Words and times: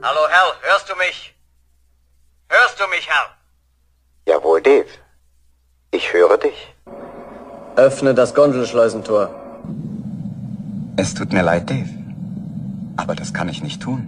Hallo, 0.00 0.20
Hal, 0.30 0.52
hörst 0.62 0.88
du 0.88 0.94
mich? 0.96 1.34
Hörst 2.48 2.78
du 2.78 2.84
mich, 2.88 3.10
Hal? 3.10 3.26
Jawohl, 4.28 4.62
Dave. 4.62 4.86
Ich 5.90 6.12
höre 6.12 6.38
dich. 6.38 6.74
Öffne 7.74 8.14
das 8.14 8.32
Gondelschleusentor. 8.32 9.28
Es 10.96 11.14
tut 11.14 11.32
mir 11.32 11.42
leid, 11.42 11.68
Dave. 11.68 11.88
Aber 12.96 13.16
das 13.16 13.34
kann 13.34 13.48
ich 13.48 13.60
nicht 13.60 13.82
tun. 13.82 14.06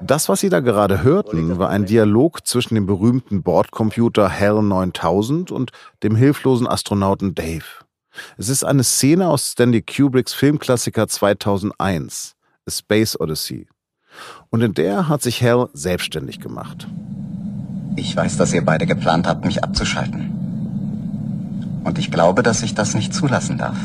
Das, 0.00 0.28
was 0.28 0.38
Sie 0.38 0.50
da 0.50 0.60
gerade 0.60 1.02
hörten, 1.02 1.58
war 1.58 1.70
ein 1.70 1.84
Dialog 1.86 2.46
zwischen 2.46 2.76
dem 2.76 2.86
berühmten 2.86 3.42
Bordcomputer 3.42 4.30
HAL 4.38 4.62
9000 4.62 5.50
und 5.50 5.72
dem 6.04 6.14
hilflosen 6.14 6.68
Astronauten 6.68 7.34
Dave. 7.34 7.64
Es 8.36 8.48
ist 8.48 8.62
eine 8.62 8.84
Szene 8.84 9.28
aus 9.28 9.50
Stanley 9.50 9.82
Kubricks 9.82 10.32
Filmklassiker 10.32 11.08
2001, 11.08 12.36
A 12.66 12.70
Space 12.70 13.18
Odyssey. 13.18 13.66
Und 14.50 14.62
in 14.62 14.74
der 14.74 15.08
hat 15.08 15.22
sich 15.22 15.42
Hal 15.42 15.68
selbstständig 15.72 16.40
gemacht. 16.40 16.86
Ich 17.96 18.14
weiß, 18.16 18.36
dass 18.36 18.52
ihr 18.52 18.64
beide 18.64 18.86
geplant 18.86 19.26
habt, 19.26 19.44
mich 19.44 19.64
abzuschalten. 19.64 20.32
Und 21.84 21.98
ich 21.98 22.10
glaube, 22.10 22.42
dass 22.42 22.62
ich 22.62 22.74
das 22.74 22.94
nicht 22.94 23.14
zulassen 23.14 23.58
darf. 23.58 23.76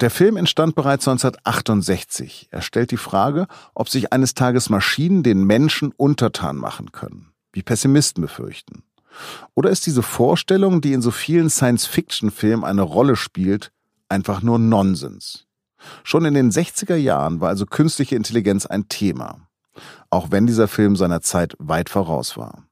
Der 0.00 0.10
Film 0.10 0.36
entstand 0.36 0.74
bereits 0.74 1.06
1968. 1.06 2.48
Er 2.50 2.60
stellt 2.60 2.90
die 2.90 2.96
Frage, 2.96 3.46
ob 3.74 3.88
sich 3.88 4.12
eines 4.12 4.34
Tages 4.34 4.68
Maschinen 4.68 5.22
den 5.22 5.44
Menschen 5.44 5.92
untertan 5.96 6.56
machen 6.56 6.90
können, 6.92 7.32
wie 7.52 7.62
Pessimisten 7.62 8.20
befürchten. 8.20 8.82
Oder 9.54 9.70
ist 9.70 9.86
diese 9.86 10.02
Vorstellung, 10.02 10.80
die 10.80 10.92
in 10.92 11.02
so 11.02 11.10
vielen 11.10 11.50
Science-Fiction-Filmen 11.50 12.64
eine 12.64 12.82
Rolle 12.82 13.16
spielt, 13.16 13.70
einfach 14.08 14.42
nur 14.42 14.58
Nonsens? 14.58 15.46
Schon 16.04 16.24
in 16.24 16.34
den 16.34 16.50
60er 16.50 16.96
Jahren 16.96 17.40
war 17.40 17.48
also 17.48 17.66
künstliche 17.66 18.16
Intelligenz 18.16 18.66
ein 18.66 18.88
Thema, 18.88 19.48
auch 20.10 20.30
wenn 20.30 20.46
dieser 20.46 20.68
Film 20.68 20.96
seiner 20.96 21.20
Zeit 21.20 21.54
weit 21.58 21.88
voraus 21.88 22.36
war. 22.36 22.64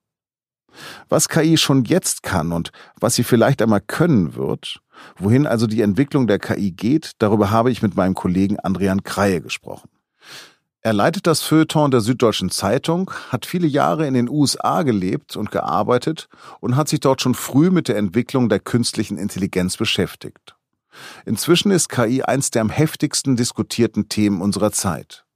Was 1.09 1.29
KI 1.29 1.57
schon 1.57 1.84
jetzt 1.84 2.23
kann 2.23 2.53
und 2.53 2.70
was 3.01 3.15
sie 3.15 3.25
vielleicht 3.25 3.61
einmal 3.62 3.81
können 3.81 4.34
wird, 4.34 4.81
wohin 5.19 5.47
also 5.47 5.67
die 5.67 5.83
Entwicklung 5.83 6.27
der 6.27 6.39
KI 6.39 6.70
geht, 6.70 7.12
darüber 7.19 7.51
habe 7.51 7.70
ich 7.70 7.83
mit 7.83 7.97
meinem 7.97 8.15
Kollegen 8.15 8.59
Andrian 8.59 9.03
Kreie 9.03 9.41
gesprochen. 9.41 9.89
Er 10.83 10.95
leitet 10.95 11.27
das 11.27 11.42
Feuilleton 11.42 11.91
der 11.91 12.01
Süddeutschen 12.01 12.51
Zeitung, 12.51 13.11
hat 13.29 13.45
viele 13.45 13.67
Jahre 13.67 14.07
in 14.07 14.14
den 14.14 14.31
USA 14.31 14.83
gelebt 14.83 15.37
und 15.37 15.51
gearbeitet 15.51 16.29
und 16.61 16.75
hat 16.75 16.89
sich 16.89 17.01
dort 17.01 17.20
schon 17.20 17.35
früh 17.35 17.70
mit 17.70 17.89
der 17.89 17.98
Entwicklung 17.98 18.48
der 18.48 18.61
künstlichen 18.61 19.19
Intelligenz 19.19 19.77
beschäftigt. 19.77 20.57
Inzwischen 21.27 21.70
ist 21.70 21.91
KI 21.91 22.23
eins 22.23 22.51
der 22.51 22.62
am 22.62 22.70
heftigsten 22.70 23.37
diskutierten 23.37 24.09
Themen 24.09 24.41
unserer 24.41 24.73
Zeit. 24.73 25.27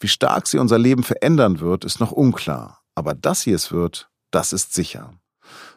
Wie 0.00 0.08
stark 0.08 0.46
sie 0.46 0.58
unser 0.58 0.78
Leben 0.78 1.02
verändern 1.02 1.60
wird, 1.60 1.84
ist 1.84 2.00
noch 2.00 2.12
unklar, 2.12 2.80
aber 2.94 3.14
dass 3.14 3.42
sie 3.42 3.52
es 3.52 3.72
wird, 3.72 4.08
das 4.30 4.52
ist 4.52 4.74
sicher. 4.74 5.12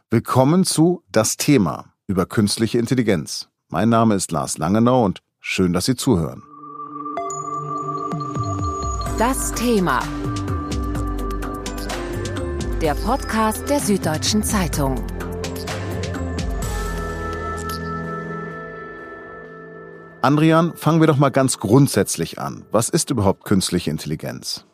Willkommen 0.10 0.66
zu 0.66 1.04
Das 1.12 1.38
Thema 1.38 1.94
über 2.08 2.26
künstliche 2.26 2.80
Intelligenz. 2.80 3.50
Mein 3.68 3.90
Name 3.90 4.16
ist 4.16 4.32
Lars 4.32 4.58
Langenau 4.58 5.06
und 5.06 5.22
schön, 5.40 5.74
dass 5.74 5.86
Sie 5.86 5.96
zuhören. 5.96 6.42
Das 9.20 9.52
Thema. 9.54 10.02
Der 12.82 12.96
Podcast 12.96 13.70
der 13.70 13.80
Süddeutschen 13.80 14.42
Zeitung. 14.42 15.06
Andrian, 20.22 20.74
fangen 20.76 21.00
wir 21.00 21.08
doch 21.08 21.18
mal 21.18 21.30
ganz 21.30 21.60
grundsätzlich 21.60 22.40
an. 22.40 22.66
Was 22.72 22.90
ist 22.90 23.10
überhaupt 23.10 23.46
künstliche 23.46 23.90
Intelligenz? 23.90 24.66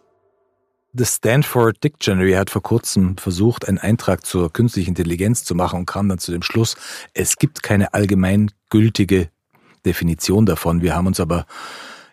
Das 0.92 1.18
Stanford 1.18 1.84
Dictionary 1.84 2.34
hat 2.34 2.50
vor 2.50 2.64
kurzem 2.64 3.18
versucht, 3.18 3.68
einen 3.68 3.78
Eintrag 3.78 4.26
zur 4.26 4.52
künstlichen 4.52 4.92
Intelligenz 4.92 5.44
zu 5.44 5.54
machen 5.54 5.80
und 5.80 5.86
kam 5.86 6.10
dann 6.10 6.18
zu 6.18 6.32
dem 6.32 6.42
Schluss, 6.42 6.76
es 7.14 7.36
gibt 7.36 7.62
keine 7.62 7.94
allgemeingültige 7.94 9.30
Definition 9.86 10.48
davon. 10.48 10.82
Wir 10.82 10.96
haben 10.96 11.06
uns 11.06 11.20
aber 11.20 11.46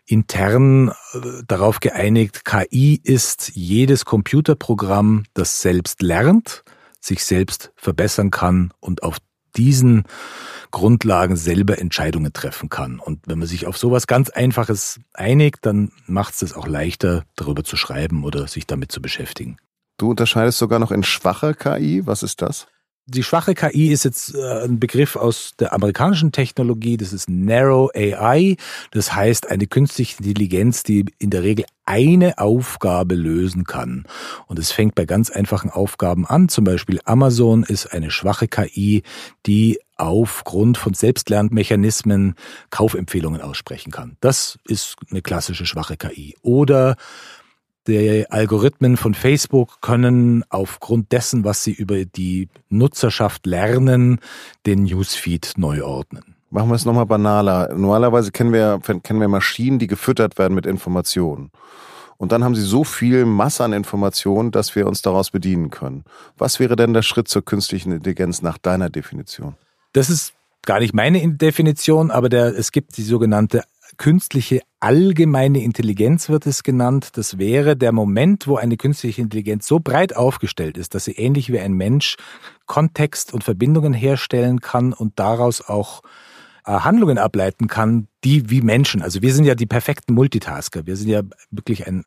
intern 0.05 0.89
äh, 0.89 1.43
darauf 1.47 1.81
geeinigt, 1.81 2.45
KI 2.45 3.01
ist 3.03 3.53
jedes 3.55 4.05
Computerprogramm, 4.05 5.25
das 5.33 5.63
selbst 5.63 6.03
lernt, 6.03 6.65
sich 7.01 7.25
selbst 7.25 7.73
verbessern 7.77 8.31
kann 8.31 8.75
und 8.81 9.03
auf 9.03 9.19
diesen 9.57 10.05
Grundlagen 10.71 11.37
selber 11.37 11.79
Entscheidungen 11.79 12.33
treffen 12.33 12.69
kann. 12.69 12.99
Und 12.99 13.21
wenn 13.27 13.39
man 13.39 13.49
sich 13.49 13.67
auf 13.67 13.77
sowas 13.77 14.07
ganz 14.07 14.31
Einfaches 14.31 15.01
einigt, 15.13 15.67
dann 15.67 15.93
macht 16.07 16.35
es 16.35 16.43
es 16.43 16.55
auch 16.55 16.67
leichter, 16.67 17.25
darüber 17.37 17.63
zu 17.65 17.77
schreiben 17.77 18.25
oder 18.25 18.49
sich 18.49 18.67
damit 18.67 18.91
zu 18.91 19.03
beschäftigen. 19.03 19.59
Du 19.99 20.11
unterscheidest 20.11 20.59
sogar 20.59 20.79
noch 20.79 20.91
in 20.91 21.03
schwache 21.03 21.55
KI. 21.55 22.07
Was 22.07 22.23
ist 22.23 22.43
das? 22.43 22.67
Die 23.07 23.25
schwache 23.25 23.55
KI 23.55 23.91
ist 23.91 24.05
jetzt 24.05 24.33
äh, 24.37 24.65
ein 24.65 24.79
Begriff 24.79 25.17
aus 25.17 25.55
der 25.59 25.73
amerikanischen 25.73 26.31
Technologie, 26.31 26.97
das 26.97 27.13
ist 27.13 27.29
Narrow 27.29 27.91
AI, 27.97 28.57
das 28.93 29.13
heißt 29.13 29.51
eine 29.51 29.67
künstliche 29.67 30.19
Intelligenz, 30.19 30.85
die 30.85 31.07
in 31.19 31.31
der 31.31 31.43
Regel 31.43 31.65
eine 31.85 32.39
Aufgabe 32.39 33.17
lösen 33.17 33.65
kann. 33.65 34.05
Und 34.47 34.61
es 34.61 34.71
fängt 34.71 34.95
bei 34.95 35.05
ganz 35.05 35.31
einfachen 35.31 35.69
Aufgaben 35.69 36.27
an, 36.27 36.49
zum 36.49 36.63
Beispiel 36.63 37.01
Amazon 37.05 37.65
ist 37.65 37.93
eine 37.93 38.13
schwache 38.13 38.47
KI, 38.47 39.03
die 39.47 39.81
aufgrund 39.97 40.79
von 40.79 40.95
Selbstlernmechanismen 40.95 42.37
Kaufempfehlungen 42.71 43.41
aussprechen 43.41 43.91
kann. 43.91 44.17
Das 44.21 44.61
ist 44.65 44.95
eine 45.11 45.23
klassische 45.23 45.67
schwache 45.67 45.97
KI. 45.97 46.37
Oder 46.43 46.95
die 47.87 48.27
Algorithmen 48.31 48.97
von 48.97 49.15
Facebook 49.15 49.81
können 49.81 50.45
aufgrund 50.49 51.13
dessen, 51.13 51.45
was 51.45 51.65
sie 51.65 51.73
über 51.73 52.05
die 52.05 52.49
Nutzerschaft 52.69 53.47
lernen, 53.47 54.21
den 54.67 54.85
Newsfeed 54.85 55.55
neu 55.57 55.83
ordnen. 55.83 56.37
Machen 56.51 56.69
wir 56.69 56.75
es 56.75 56.85
nochmal 56.85 57.07
banaler. 57.07 57.75
Normalerweise 57.75 58.31
kennen 58.31 58.53
wir, 58.53 58.79
kennen 59.03 59.21
wir 59.21 59.29
Maschinen, 59.29 59.79
die 59.79 59.87
gefüttert 59.87 60.39
werden 60.39 60.55
mit 60.55 60.67
Informationen. 60.67 61.51
Und 62.19 62.31
dann 62.31 62.45
haben 62.45 62.55
sie 62.55 62.63
so 62.63 62.85
viel 62.85 63.25
Masse 63.25 63.65
an 63.65 63.73
Informationen, 63.73 64.53
dass 64.53 64.77
wir 64.77 64.87
uns 64.87 65.03
daraus 65.03 65.31
bedienen 65.31 65.71
können. 65.71 66.05
Was 66.39 66.61
wäre 66.61 66.77
denn 66.77 66.93
der 66.93 67.03
Schritt 67.03 67.27
zur 67.27 67.45
künstlichen 67.45 67.91
Intelligenz 67.91 68.43
nach 68.43 68.59
deiner 68.59 68.91
Definition? 68.91 69.57
Das 69.93 70.09
ist 70.09 70.35
gar 70.65 70.79
nicht 70.79 70.95
meine 70.95 71.27
Definition, 71.33 72.11
aber 72.13 72.29
der, 72.29 72.57
es 72.57 72.71
gibt 72.71 72.97
die 72.97 73.03
sogenannte 73.03 73.65
künstliche 73.97 74.61
allgemeine 74.81 75.63
Intelligenz 75.63 76.29
wird 76.29 76.47
es 76.47 76.63
genannt. 76.63 77.11
Das 77.15 77.39
wäre 77.39 77.77
der 77.77 77.93
Moment, 77.93 78.47
wo 78.47 78.57
eine 78.57 78.77
künstliche 78.77 79.23
Intelligenz 79.23 79.67
so 79.67 79.81
breit 79.81 80.17
aufgestellt 80.17 80.77
ist, 80.77 80.95
dass 80.95 81.05
sie 81.05 81.13
ähnlich 81.13 81.53
wie 81.53 81.61
ein 81.61 81.73
Mensch 81.73 82.17
Kontext 82.67 83.33
und 83.33 83.45
Verbindungen 83.45 83.93
herstellen 83.93 84.61
kann 84.61 84.93
und 84.93 85.19
daraus 85.19 85.61
auch 85.61 86.03
äh, 86.65 86.73
Handlungen 86.73 87.19
ableiten 87.19 87.67
kann, 87.67 88.07
die 88.23 88.49
wie 88.49 88.61
Menschen. 88.61 89.03
Also 89.03 89.21
wir 89.21 89.35
sind 89.35 89.45
ja 89.45 89.57
die 89.57 89.67
perfekten 89.67 90.15
Multitasker. 90.15 90.87
Wir 90.87 90.97
sind 90.97 91.09
ja 91.09 91.23
wirklich 91.51 91.87
ein 91.89 92.05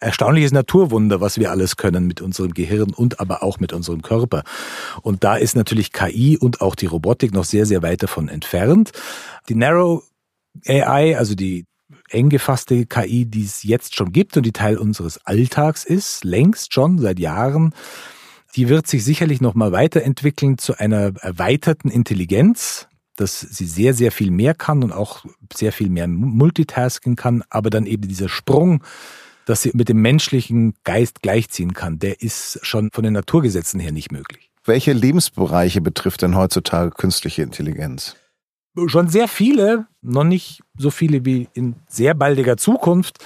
erstaunliches 0.00 0.52
Naturwunder, 0.52 1.20
was 1.20 1.38
wir 1.38 1.50
alles 1.50 1.76
können 1.76 2.06
mit 2.06 2.22
unserem 2.22 2.54
Gehirn 2.54 2.94
und 2.94 3.20
aber 3.20 3.42
auch 3.42 3.60
mit 3.60 3.74
unserem 3.74 4.00
Körper. 4.00 4.42
Und 5.02 5.22
da 5.22 5.36
ist 5.36 5.54
natürlich 5.54 5.92
KI 5.92 6.38
und 6.38 6.62
auch 6.62 6.74
die 6.74 6.86
Robotik 6.86 7.34
noch 7.34 7.44
sehr, 7.44 7.66
sehr 7.66 7.82
weit 7.82 8.02
davon 8.02 8.28
entfernt. 8.28 8.92
Die 9.50 9.54
Narrow 9.54 10.02
AI, 10.66 11.16
also 11.16 11.34
die 11.34 11.64
eng 12.08 12.28
gefasste 12.28 12.86
KI, 12.86 13.26
die 13.26 13.44
es 13.44 13.62
jetzt 13.62 13.94
schon 13.96 14.12
gibt 14.12 14.36
und 14.36 14.44
die 14.44 14.52
Teil 14.52 14.78
unseres 14.78 15.24
Alltags 15.26 15.84
ist, 15.84 16.24
längst 16.24 16.74
schon 16.74 16.98
seit 16.98 17.18
Jahren, 17.18 17.74
die 18.56 18.68
wird 18.68 18.86
sich 18.86 19.04
sicherlich 19.04 19.40
noch 19.40 19.54
mal 19.54 19.72
weiterentwickeln 19.72 20.58
zu 20.58 20.78
einer 20.78 21.12
erweiterten 21.20 21.88
Intelligenz, 21.88 22.88
dass 23.16 23.40
sie 23.40 23.66
sehr, 23.66 23.94
sehr 23.94 24.12
viel 24.12 24.30
mehr 24.30 24.54
kann 24.54 24.82
und 24.82 24.92
auch 24.92 25.24
sehr 25.52 25.72
viel 25.72 25.88
mehr 25.88 26.08
Multitasking 26.08 27.16
kann, 27.16 27.44
aber 27.50 27.70
dann 27.70 27.86
eben 27.86 28.08
dieser 28.08 28.28
Sprung, 28.28 28.82
dass 29.46 29.62
sie 29.62 29.72
mit 29.74 29.88
dem 29.88 30.00
menschlichen 30.00 30.74
Geist 30.84 31.22
gleichziehen 31.22 31.74
kann, 31.74 31.98
der 31.98 32.22
ist 32.22 32.58
schon 32.62 32.90
von 32.92 33.04
den 33.04 33.12
Naturgesetzen 33.12 33.80
her 33.80 33.92
nicht 33.92 34.10
möglich. 34.10 34.50
Welche 34.64 34.92
Lebensbereiche 34.92 35.80
betrifft 35.80 36.22
denn 36.22 36.36
heutzutage 36.36 36.90
künstliche 36.90 37.42
Intelligenz? 37.42 38.16
Schon 38.86 39.08
sehr 39.08 39.28
viele, 39.28 39.86
noch 40.02 40.24
nicht 40.24 40.62
so 40.78 40.90
viele 40.90 41.24
wie 41.24 41.48
in 41.54 41.76
sehr 41.88 42.14
baldiger 42.14 42.56
Zukunft. 42.56 43.18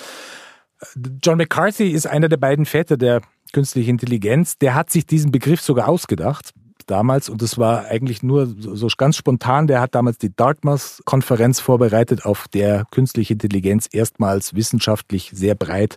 John 1.23 1.39
McCarthy 1.39 1.91
ist 1.91 2.07
einer 2.07 2.29
der 2.29 2.37
beiden 2.37 2.67
Väter 2.67 2.97
der 2.97 3.23
künstlichen 3.53 3.91
Intelligenz. 3.91 4.59
Der 4.59 4.75
hat 4.75 4.91
sich 4.91 5.07
diesen 5.07 5.31
Begriff 5.31 5.61
sogar 5.61 5.89
ausgedacht 5.89 6.51
damals 6.87 7.31
und 7.31 7.41
das 7.41 7.57
war 7.57 7.87
eigentlich 7.87 8.23
nur 8.23 8.47
so 8.47 8.89
ganz 8.97 9.17
spontan. 9.17 9.67
Der 9.67 9.81
hat 9.81 9.95
damals 9.95 10.19
die 10.19 10.35
Dartmouth-Konferenz 10.35 11.61
vorbereitet, 11.61 12.27
auf 12.27 12.47
der 12.49 12.85
künstliche 12.91 13.33
Intelligenz 13.33 13.89
erstmals 13.91 14.55
wissenschaftlich 14.55 15.31
sehr 15.33 15.55
breit 15.55 15.97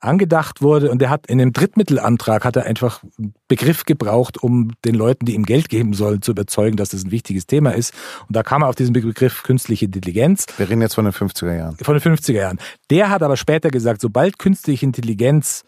angedacht 0.00 0.62
wurde. 0.62 0.90
Und 0.90 1.02
er 1.02 1.10
hat 1.10 1.26
in 1.26 1.38
dem 1.38 1.52
Drittmittelantrag 1.52 2.44
hat 2.44 2.56
er 2.56 2.64
einfach 2.64 3.02
einen 3.18 3.34
Begriff 3.48 3.84
gebraucht, 3.84 4.42
um 4.42 4.72
den 4.84 4.94
Leuten, 4.94 5.26
die 5.26 5.34
ihm 5.34 5.44
Geld 5.44 5.68
geben 5.68 5.94
sollen, 5.94 6.22
zu 6.22 6.32
überzeugen, 6.32 6.76
dass 6.76 6.90
das 6.90 7.04
ein 7.04 7.10
wichtiges 7.10 7.46
Thema 7.46 7.70
ist. 7.74 7.92
Und 8.28 8.36
da 8.36 8.42
kam 8.42 8.62
er 8.62 8.68
auf 8.68 8.74
diesen 8.74 8.92
Begriff 8.92 9.42
künstliche 9.42 9.86
Intelligenz. 9.86 10.46
Wir 10.56 10.68
reden 10.68 10.82
jetzt 10.82 10.94
von 10.94 11.04
den 11.04 11.14
50er 11.14 11.56
Jahren. 11.56 11.76
Von 11.76 11.98
den 11.98 12.16
50er 12.16 12.32
Jahren. 12.32 12.58
Der 12.90 13.10
hat 13.10 13.22
aber 13.22 13.36
später 13.36 13.70
gesagt, 13.70 14.00
sobald 14.00 14.38
künstliche 14.38 14.86
Intelligenz 14.86 15.64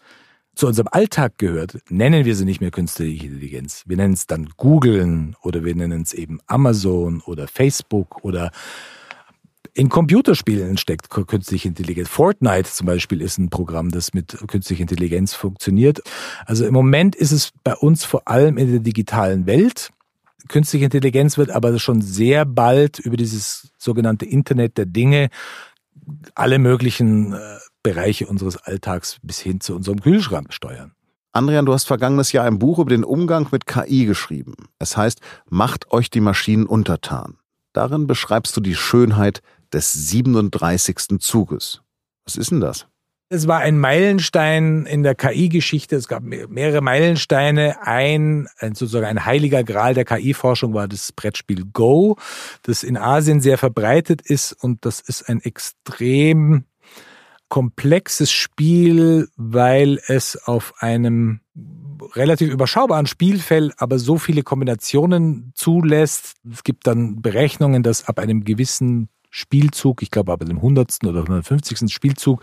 zu 0.55 0.67
unserem 0.67 0.89
Alltag 0.91 1.37
gehört, 1.37 1.77
nennen 1.89 2.25
wir 2.25 2.35
sie 2.35 2.43
nicht 2.43 2.59
mehr 2.59 2.71
künstliche 2.71 3.27
Intelligenz. 3.27 3.83
Wir 3.85 3.95
nennen 3.95 4.13
es 4.13 4.27
dann 4.27 4.49
Googlen 4.57 5.35
oder 5.41 5.63
wir 5.63 5.73
nennen 5.73 6.01
es 6.01 6.13
eben 6.13 6.39
Amazon 6.47 7.21
oder 7.21 7.47
Facebook 7.47 8.23
oder 8.23 8.51
in 9.73 9.89
Computerspielen 9.89 10.77
steckt 10.77 11.09
künstliche 11.09 11.67
Intelligenz. 11.67 12.09
Fortnite 12.09 12.69
zum 12.69 12.87
Beispiel 12.87 13.21
ist 13.21 13.37
ein 13.37 13.49
Programm, 13.49 13.91
das 13.91 14.13
mit 14.13 14.37
künstlicher 14.47 14.81
Intelligenz 14.81 15.33
funktioniert. 15.33 16.01
Also 16.45 16.65
im 16.65 16.73
Moment 16.73 17.15
ist 17.15 17.31
es 17.31 17.51
bei 17.63 17.75
uns 17.75 18.03
vor 18.03 18.27
allem 18.27 18.57
in 18.57 18.71
der 18.71 18.79
digitalen 18.79 19.45
Welt. 19.45 19.91
Künstliche 20.47 20.85
Intelligenz 20.85 21.37
wird 21.37 21.51
aber 21.51 21.77
schon 21.79 22.01
sehr 22.01 22.45
bald 22.45 22.99
über 22.99 23.17
dieses 23.17 23.71
sogenannte 23.77 24.25
Internet 24.25 24.77
der 24.77 24.85
Dinge 24.85 25.29
alle 26.35 26.59
möglichen 26.59 27.33
äh, 27.33 27.37
Bereiche 27.83 28.27
unseres 28.27 28.57
Alltags 28.57 29.17
bis 29.21 29.39
hin 29.39 29.61
zu 29.61 29.75
unserem 29.75 30.01
Kühlschrank 30.01 30.53
steuern. 30.53 30.93
Andrian, 31.31 31.65
du 31.65 31.73
hast 31.73 31.85
vergangenes 31.85 32.31
Jahr 32.31 32.45
ein 32.45 32.57
Buch 32.57 32.79
über 32.79 32.89
den 32.89 33.03
Umgang 33.03 33.47
mit 33.51 33.67
KI 33.67 34.05
geschrieben. 34.05 34.55
Es 34.79 34.97
heißt, 34.97 35.21
macht 35.47 35.91
euch 35.91 36.09
die 36.09 36.21
Maschinen 36.21 36.65
untertan. 36.65 37.37
Darin 37.71 38.07
beschreibst 38.07 38.57
du 38.57 38.61
die 38.61 38.75
Schönheit 38.75 39.41
des 39.73 39.93
37. 39.93 41.19
Zuges. 41.19 41.81
Was 42.25 42.35
ist 42.35 42.51
denn 42.51 42.61
das? 42.61 42.87
Es 43.31 43.47
war 43.47 43.59
ein 43.59 43.77
Meilenstein 43.77 44.87
in 44.87 45.03
der 45.03 45.13
KI-Geschichte. 45.13 45.95
Es 45.95 46.07
gab 46.07 46.23
mehrere 46.23 46.81
Meilensteine. 46.81 47.85
Ein, 47.85 48.47
sozusagen 48.59 49.05
ein 49.05 49.23
heiliger 49.23 49.63
Gral 49.63 49.93
der 49.93 50.03
KI-Forschung 50.03 50.73
war 50.73 50.87
das 50.87 51.11
Brettspiel 51.11 51.65
Go, 51.71 52.17
das 52.63 52.81
in 52.81 52.97
Asien 52.97 53.39
sehr 53.39 53.59
verbreitet 53.59 54.23
ist. 54.23 54.53
Und 54.53 54.83
das 54.83 54.99
ist 54.99 55.29
ein 55.29 55.41
extrem 55.41 56.63
komplexes 57.49 58.31
Spiel, 58.31 59.27
weil 59.35 59.99
es 60.07 60.35
auf 60.47 60.73
einem 60.79 61.41
relativ 62.15 62.49
überschaubaren 62.49 63.05
Spielfeld 63.05 63.73
aber 63.77 63.99
so 63.99 64.17
viele 64.17 64.41
Kombinationen 64.41 65.51
zulässt. 65.53 66.37
Es 66.51 66.63
gibt 66.63 66.87
dann 66.87 67.21
Berechnungen, 67.21 67.83
dass 67.83 68.07
ab 68.07 68.17
einem 68.17 68.43
gewissen 68.43 69.09
Spielzug, 69.29 70.01
ich 70.01 70.11
glaube 70.11 70.31
ab 70.31 70.39
dem 70.45 70.57
100. 70.57 71.03
oder 71.05 71.21
150. 71.21 71.91
Spielzug, 71.93 72.41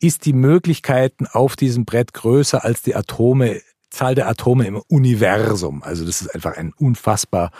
ist 0.00 0.26
die 0.26 0.32
Möglichkeiten 0.32 1.26
auf 1.26 1.56
diesem 1.56 1.84
Brett 1.84 2.12
größer 2.12 2.64
als 2.64 2.82
die 2.82 2.94
Atome, 2.94 3.60
Zahl 3.90 4.14
der 4.14 4.28
Atome 4.28 4.66
im 4.66 4.82
Universum. 4.88 5.82
Also 5.82 6.04
das 6.04 6.20
ist 6.20 6.34
einfach 6.34 6.56
ein 6.56 6.72
unfassbar 6.76 7.50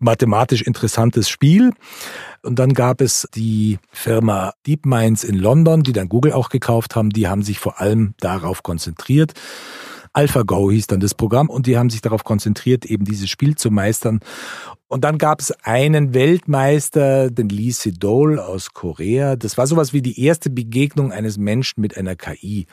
mathematisch 0.00 0.62
interessantes 0.62 1.28
Spiel. 1.28 1.72
Und 2.42 2.58
dann 2.58 2.72
gab 2.72 3.00
es 3.00 3.28
die 3.34 3.78
Firma 3.92 4.54
DeepMinds 4.66 5.24
in 5.24 5.36
London, 5.36 5.82
die 5.82 5.92
dann 5.92 6.08
Google 6.08 6.32
auch 6.32 6.48
gekauft 6.48 6.96
haben. 6.96 7.10
Die 7.10 7.28
haben 7.28 7.42
sich 7.42 7.60
vor 7.60 7.80
allem 7.80 8.14
darauf 8.18 8.62
konzentriert. 8.62 9.34
AlphaGo 10.12 10.70
hieß 10.70 10.88
dann 10.88 11.00
das 11.00 11.14
Programm 11.14 11.48
und 11.48 11.66
die 11.66 11.78
haben 11.78 11.90
sich 11.90 12.00
darauf 12.00 12.24
konzentriert, 12.24 12.84
eben 12.84 13.04
dieses 13.04 13.30
Spiel 13.30 13.54
zu 13.54 13.70
meistern. 13.70 14.20
Und 14.88 15.04
dann 15.04 15.18
gab 15.18 15.40
es 15.40 15.52
einen 15.62 16.14
Weltmeister, 16.14 17.30
den 17.30 17.48
Lee 17.48 17.70
Sedol 17.70 18.38
aus 18.40 18.72
Korea. 18.72 19.36
Das 19.36 19.56
war 19.56 19.66
sowas 19.66 19.92
wie 19.92 20.02
die 20.02 20.20
erste 20.24 20.50
Begegnung 20.50 21.12
eines 21.12 21.38
Menschen 21.38 21.80
mit 21.80 21.96
einer 21.96 22.16
KI. 22.16 22.66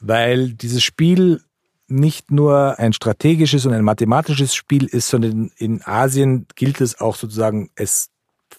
Weil 0.00 0.54
dieses 0.54 0.82
Spiel 0.82 1.42
nicht 1.86 2.30
nur 2.30 2.78
ein 2.78 2.94
strategisches 2.94 3.66
und 3.66 3.74
ein 3.74 3.84
mathematisches 3.84 4.54
Spiel 4.54 4.86
ist, 4.86 5.08
sondern 5.08 5.50
in 5.56 5.82
Asien 5.84 6.46
gilt 6.54 6.80
es 6.80 6.98
auch 6.98 7.16
sozusagen, 7.16 7.70
es 7.74 8.11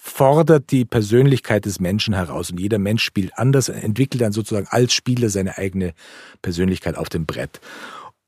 fordert 0.05 0.69
die 0.71 0.83
Persönlichkeit 0.83 1.63
des 1.63 1.79
Menschen 1.79 2.13
heraus 2.13 2.51
und 2.51 2.59
jeder 2.59 2.77
Mensch 2.77 3.05
spielt 3.05 3.38
anders, 3.38 3.69
entwickelt 3.69 4.21
dann 4.21 4.33
sozusagen 4.33 4.67
als 4.69 4.94
Spieler 4.94 5.29
seine 5.29 5.57
eigene 5.57 5.94
Persönlichkeit 6.41 6.97
auf 6.97 7.07
dem 7.07 7.25
Brett. 7.25 7.61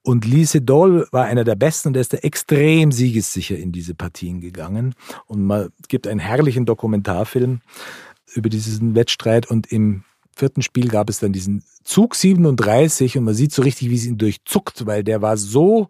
Und 0.01 0.24
Lee 0.24 0.45
Sedol 0.45 1.06
war 1.12 1.25
einer 1.25 1.44
der 1.44 1.56
Besten 1.56 1.89
und 1.89 1.98
er 1.98 2.01
ist 2.01 2.13
da 2.13 2.18
extrem 2.19 2.94
siegessicher 2.94 3.57
in 3.57 3.74
diese 3.74 3.94
Partien 3.94 4.39
gegangen. 4.39 4.95
Und 5.25 5.44
man 5.44 5.69
gibt 5.89 6.07
einen 6.07 6.22
herrlichen 6.22 6.66
Dokumentarfilm 6.66 7.60
über 8.33 8.48
diesen 8.48 8.95
Wettstreit 8.95 9.51
und 9.51 9.69
im 9.69 10.06
vierten 10.33 10.62
Spiel 10.62 10.88
gab 10.88 11.10
es 11.10 11.19
dann 11.19 11.33
diesen 11.33 11.62
Zug 11.83 12.16
37 12.16 13.18
und 13.18 13.25
man 13.25 13.33
sieht 13.33 13.51
so 13.51 13.62
richtig, 13.63 13.89
wie 13.89 13.95
es 13.95 14.06
ihn 14.06 14.18
durchzuckt, 14.18 14.86
weil 14.86 15.04
der 15.04 15.22
war 15.22 15.36
so 15.36 15.89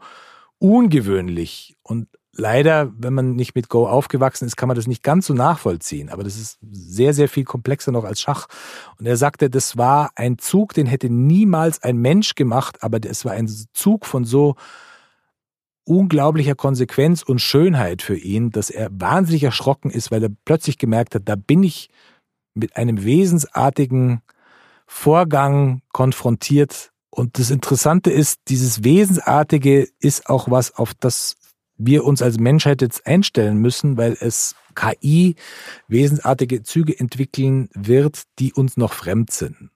ungewöhnlich 0.58 1.78
und 1.84 2.08
leider, 2.36 2.92
wenn 2.98 3.14
man 3.14 3.36
nicht 3.36 3.56
mit 3.56 3.70
Go 3.70 3.88
aufgewachsen 3.88 4.46
ist, 4.46 4.56
kann 4.58 4.68
man 4.68 4.76
das 4.76 4.88
nicht 4.88 5.04
ganz 5.04 5.28
so 5.28 5.34
nachvollziehen. 5.34 6.10
Aber 6.10 6.24
das 6.24 6.36
ist 6.36 6.60
sehr, 6.62 7.14
sehr 7.14 7.30
viel 7.30 7.46
komplexer 7.46 7.92
noch 7.92 8.04
als 8.04 8.22
Schach. 8.22 8.48
Und 9.00 9.06
er 9.06 9.18
sagte, 9.18 9.50
das 9.50 9.78
war 9.78 10.12
ein 10.16 10.38
Zug, 10.38 10.74
den 10.74 10.86
hätte 10.86 11.10
niemals 11.10 11.82
ein 11.82 11.98
Mensch 11.98 12.36
gemacht, 12.36 12.84
aber 12.84 13.00
es 13.04 13.26
war 13.26 13.32
ein 13.32 13.48
Zug 13.74 14.06
von 14.06 14.26
so 14.26 14.56
unglaublicher 15.86 16.56
Konsequenz 16.56 17.22
und 17.22 17.40
Schönheit 17.40 18.02
für 18.02 18.18
ihn, 18.18 18.50
dass 18.50 18.70
er 18.70 18.90
wahnsinnig 18.92 19.44
erschrocken 19.44 19.92
ist, 19.92 20.12
weil 20.12 20.24
er 20.24 20.32
plötzlich 20.46 20.78
gemerkt 20.78 21.16
hat, 21.16 21.24
da 21.26 21.36
bin 21.36 21.64
ich 21.64 21.90
mit 22.56 22.76
einem 22.76 23.04
wesensartigen 23.04 24.22
Vorgang 24.88 25.82
konfrontiert. 25.92 26.92
Und 27.12 27.38
das 27.40 27.52
Interessante 27.52 28.12
ist, 28.12 28.40
dieses 28.48 28.84
Wesensartige 28.84 29.88
ist 30.00 30.30
auch 30.30 30.50
was, 30.50 30.74
auf 30.76 30.94
das 30.96 31.36
wir 31.78 32.06
uns 32.06 32.22
als 32.22 32.40
Menschheit 32.40 32.82
jetzt 32.82 33.06
einstellen 33.06 33.58
müssen, 33.58 33.98
weil 33.98 34.18
es 34.20 34.56
KI 34.76 35.36
wesensartige 35.88 36.64
Züge 36.64 36.98
entwickeln 36.98 37.70
wird, 37.74 38.24
die 38.40 38.54
uns 38.54 38.78
noch 38.78 38.94
fremd 38.94 39.32
sind. 39.32 39.70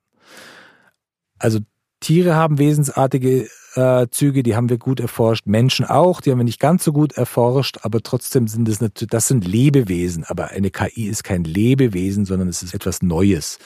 Also 1.38 1.60
Tiere 2.00 2.36
haben 2.36 2.60
wesensartige 2.60 3.50
äh, 3.76 4.08
Züge, 4.10 4.44
die 4.44 4.56
haben 4.56 4.70
wir 4.70 4.78
gut 4.78 5.00
erforscht, 5.00 5.46
Menschen 5.46 5.86
auch, 5.86 6.22
die 6.22 6.32
haben 6.32 6.38
wir 6.38 6.46
nicht 6.46 6.60
ganz 6.60 6.84
so 6.84 6.94
gut 6.94 7.14
erforscht, 7.14 7.80
aber 7.82 8.02
trotzdem 8.02 8.48
sind 8.48 8.68
es 8.68 8.82
natürlich, 8.82 9.10
das 9.10 9.28
sind 9.28 9.46
Lebewesen, 9.46 10.24
aber 10.24 10.50
eine 10.50 10.72
KI 10.72 11.08
ist 11.08 11.24
kein 11.24 11.44
Lebewesen, 11.44 12.26
sondern 12.26 12.48
es 12.48 12.64
ist 12.64 12.74
etwas 12.74 13.02
Neues. 13.02 13.60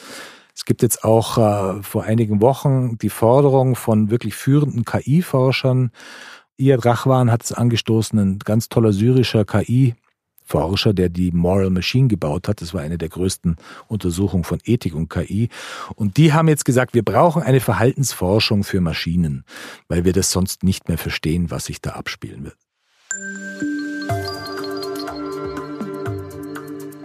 Es 0.54 0.64
gibt 0.64 0.82
jetzt 0.82 1.04
auch 1.04 1.38
äh, 1.38 1.82
vor 1.82 2.04
einigen 2.04 2.40
Wochen 2.40 2.96
die 2.98 3.08
Forderung 3.08 3.74
von 3.74 4.10
wirklich 4.10 4.34
führenden 4.34 4.84
KI-Forschern, 4.84 5.90
Iyad 6.56 6.84
Rachwan 6.84 7.30
hat 7.30 7.42
es 7.42 7.52
angestoßen, 7.52 8.18
ein 8.18 8.38
ganz 8.38 8.68
toller 8.68 8.92
syrischer 8.92 9.44
KI 9.44 9.94
Forscher, 10.44 10.92
der 10.92 11.08
die 11.08 11.32
Moral 11.32 11.70
Machine 11.70 12.08
gebaut 12.08 12.48
hat. 12.48 12.60
Das 12.60 12.74
war 12.74 12.82
eine 12.82 12.98
der 12.98 13.08
größten 13.08 13.56
Untersuchungen 13.88 14.44
von 14.44 14.60
Ethik 14.64 14.94
und 14.94 15.08
KI. 15.08 15.48
Und 15.94 16.18
die 16.18 16.34
haben 16.34 16.48
jetzt 16.48 16.66
gesagt, 16.66 16.94
wir 16.94 17.02
brauchen 17.02 17.42
eine 17.42 17.60
Verhaltensforschung 17.60 18.62
für 18.62 18.82
Maschinen, 18.82 19.44
weil 19.88 20.04
wir 20.04 20.12
das 20.12 20.30
sonst 20.30 20.62
nicht 20.62 20.88
mehr 20.88 20.98
verstehen, 20.98 21.50
was 21.50 21.64
sich 21.64 21.80
da 21.80 21.92
abspielen 21.92 22.44
wird. 22.44 22.58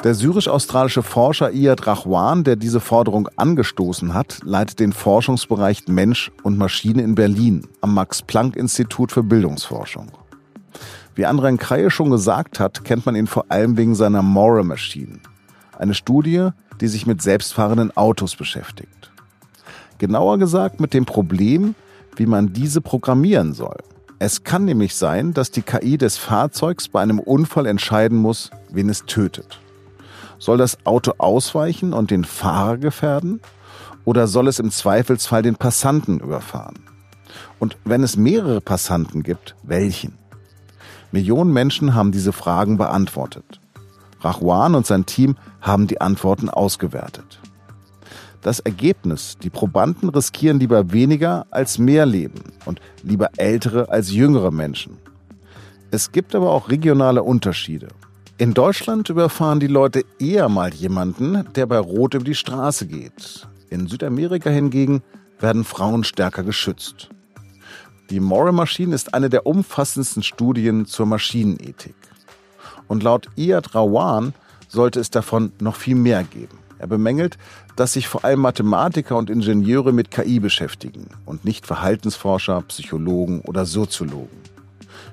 Der 0.03 0.13
syrisch-australische 0.13 1.03
Forscher 1.03 1.51
Iyad 1.51 1.85
Rahwan, 1.85 2.45
der 2.45 2.55
diese 2.55 2.79
Forderung 2.79 3.27
angestoßen 3.35 4.13
hat, 4.13 4.39
leitet 4.45 4.79
den 4.79 4.93
Forschungsbereich 4.93 5.89
Mensch 5.89 6.31
und 6.41 6.57
Maschine 6.57 7.01
in 7.01 7.15
Berlin 7.15 7.67
am 7.81 7.95
Max-Planck-Institut 7.95 9.11
für 9.11 9.23
Bildungsforschung. 9.23 10.07
Wie 11.15 11.27
André 11.27 11.57
Kreie 11.57 11.91
schon 11.91 12.11
gesagt 12.11 12.61
hat, 12.61 12.85
kennt 12.85 13.05
man 13.05 13.17
ihn 13.17 13.27
vor 13.27 13.47
allem 13.49 13.75
wegen 13.75 13.93
seiner 13.93 14.21
Moral 14.21 14.63
Machine, 14.63 15.19
eine 15.77 15.93
Studie, 15.93 16.51
die 16.79 16.87
sich 16.87 17.05
mit 17.05 17.21
selbstfahrenden 17.21 17.95
Autos 17.97 18.37
beschäftigt. 18.37 19.11
Genauer 19.97 20.37
gesagt 20.37 20.79
mit 20.79 20.93
dem 20.93 21.05
Problem, 21.05 21.75
wie 22.15 22.25
man 22.25 22.53
diese 22.53 22.79
programmieren 22.79 23.53
soll. 23.53 23.75
Es 24.17 24.45
kann 24.45 24.63
nämlich 24.63 24.95
sein, 24.95 25.33
dass 25.33 25.51
die 25.51 25.61
KI 25.61 25.97
des 25.97 26.17
Fahrzeugs 26.17 26.87
bei 26.87 27.01
einem 27.01 27.19
Unfall 27.19 27.65
entscheiden 27.65 28.17
muss, 28.17 28.49
wen 28.69 28.87
es 28.87 29.03
tötet. 29.03 29.59
Soll 30.39 30.57
das 30.57 30.85
Auto 30.85 31.13
ausweichen 31.17 31.93
und 31.93 32.11
den 32.11 32.23
Fahrer 32.23 32.77
gefährden? 32.77 33.41
Oder 34.05 34.27
soll 34.27 34.47
es 34.47 34.59
im 34.59 34.71
Zweifelsfall 34.71 35.43
den 35.43 35.55
Passanten 35.55 36.19
überfahren? 36.19 36.79
Und 37.59 37.77
wenn 37.83 38.03
es 38.03 38.15
mehrere 38.15 38.61
Passanten 38.61 39.21
gibt, 39.21 39.55
welchen? 39.63 40.17
Millionen 41.11 41.51
Menschen 41.51 41.93
haben 41.93 42.11
diese 42.11 42.31
Fragen 42.31 42.77
beantwortet. 42.77 43.59
Rachwan 44.21 44.75
und 44.75 44.85
sein 44.87 45.05
Team 45.05 45.35
haben 45.61 45.87
die 45.87 46.01
Antworten 46.01 46.49
ausgewertet. 46.49 47.39
Das 48.41 48.61
Ergebnis, 48.61 49.37
die 49.41 49.49
Probanden 49.49 50.09
riskieren 50.09 50.59
lieber 50.59 50.93
weniger 50.93 51.45
als 51.51 51.77
mehr 51.77 52.05
Leben 52.05 52.41
und 52.65 52.79
lieber 53.03 53.29
ältere 53.35 53.89
als 53.89 54.11
jüngere 54.11 54.51
Menschen. 54.51 54.97
Es 55.91 56.13
gibt 56.13 56.35
aber 56.35 56.51
auch 56.51 56.69
regionale 56.69 57.23
Unterschiede. 57.23 57.89
In 58.39 58.53
Deutschland 58.53 59.09
überfahren 59.09 59.59
die 59.59 59.67
Leute 59.67 60.05
eher 60.17 60.47
mal 60.47 60.73
jemanden, 60.73 61.43
der 61.55 61.65
bei 61.65 61.77
Rot 61.77 62.13
über 62.13 62.23
die 62.23 62.35
Straße 62.35 62.87
geht. 62.87 63.45
In 63.69 63.87
Südamerika 63.87 64.49
hingegen 64.49 65.03
werden 65.41 65.65
Frauen 65.65 66.05
stärker 66.05 66.43
geschützt. 66.43 67.09
Die 68.09 68.21
Moral 68.21 68.53
Machine 68.53 68.95
ist 68.95 69.13
eine 69.13 69.29
der 69.29 69.45
umfassendsten 69.45 70.23
Studien 70.23 70.85
zur 70.85 71.05
Maschinenethik. 71.05 71.97
Und 72.87 73.03
laut 73.03 73.27
Iyad 73.35 73.75
Rawan 73.75 74.33
sollte 74.69 75.01
es 75.01 75.09
davon 75.09 75.51
noch 75.59 75.75
viel 75.75 75.95
mehr 75.95 76.23
geben. 76.23 76.59
Er 76.77 76.87
bemängelt, 76.87 77.37
dass 77.75 77.91
sich 77.91 78.07
vor 78.07 78.23
allem 78.23 78.39
Mathematiker 78.39 79.17
und 79.17 79.29
Ingenieure 79.29 79.91
mit 79.91 80.11
KI 80.11 80.39
beschäftigen 80.39 81.07
und 81.25 81.43
nicht 81.43 81.67
Verhaltensforscher, 81.67 82.61
Psychologen 82.61 83.41
oder 83.41 83.65
Soziologen. 83.65 84.39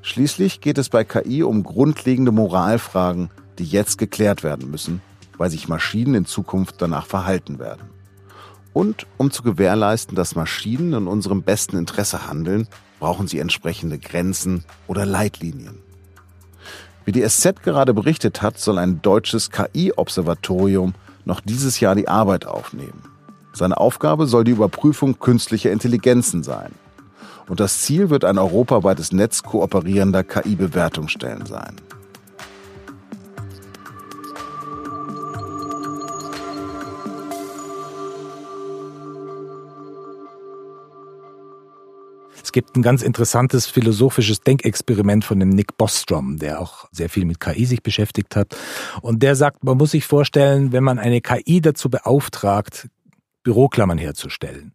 Schließlich 0.02 0.60
geht 0.60 0.78
es 0.78 0.88
bei 0.88 1.04
KI 1.04 1.42
um 1.42 1.62
grundlegende 1.62 2.32
Moralfragen, 2.32 3.30
die 3.58 3.64
jetzt 3.64 3.98
geklärt 3.98 4.42
werden 4.42 4.70
müssen, 4.70 5.00
weil 5.36 5.50
sich 5.50 5.68
Maschinen 5.68 6.14
in 6.14 6.26
Zukunft 6.26 6.76
danach 6.78 7.06
verhalten 7.06 7.58
werden. 7.58 7.88
Und 8.72 9.06
um 9.16 9.30
zu 9.30 9.42
gewährleisten, 9.42 10.16
dass 10.16 10.36
Maschinen 10.36 10.92
in 10.92 11.06
unserem 11.06 11.42
besten 11.42 11.76
Interesse 11.76 12.28
handeln, 12.28 12.68
brauchen 13.00 13.26
sie 13.26 13.38
entsprechende 13.38 13.98
Grenzen 13.98 14.64
oder 14.86 15.06
Leitlinien. 15.06 15.78
Wie 17.04 17.12
die 17.12 17.26
SZ 17.26 17.62
gerade 17.62 17.94
berichtet 17.94 18.42
hat, 18.42 18.58
soll 18.58 18.78
ein 18.78 19.00
deutsches 19.00 19.50
KI-Observatorium 19.50 20.94
noch 21.24 21.40
dieses 21.40 21.80
Jahr 21.80 21.94
die 21.94 22.08
Arbeit 22.08 22.46
aufnehmen. 22.46 23.02
Seine 23.52 23.78
Aufgabe 23.78 24.26
soll 24.26 24.44
die 24.44 24.50
Überprüfung 24.50 25.18
künstlicher 25.18 25.70
Intelligenzen 25.70 26.42
sein. 26.42 26.72
Und 27.48 27.60
das 27.60 27.82
Ziel 27.82 28.10
wird 28.10 28.24
ein 28.24 28.38
europaweites 28.38 29.12
Netz 29.12 29.42
kooperierender 29.42 30.24
KI-Bewertungsstellen 30.24 31.46
sein. 31.46 31.76
Es 42.42 42.52
gibt 42.52 42.74
ein 42.74 42.82
ganz 42.82 43.02
interessantes 43.02 43.66
philosophisches 43.66 44.40
Denkexperiment 44.40 45.24
von 45.24 45.38
dem 45.38 45.50
Nick 45.50 45.76
Bostrom, 45.76 46.38
der 46.38 46.60
auch 46.60 46.88
sehr 46.90 47.10
viel 47.10 47.26
mit 47.26 47.38
KI 47.38 47.66
sich 47.66 47.82
beschäftigt 47.82 48.34
hat. 48.34 48.56
Und 49.02 49.22
der 49.22 49.36
sagt, 49.36 49.62
man 49.62 49.76
muss 49.76 49.90
sich 49.90 50.06
vorstellen, 50.06 50.72
wenn 50.72 50.82
man 50.82 50.98
eine 50.98 51.20
KI 51.20 51.60
dazu 51.60 51.90
beauftragt, 51.90 52.88
Büroklammern 53.46 53.96
herzustellen, 53.96 54.72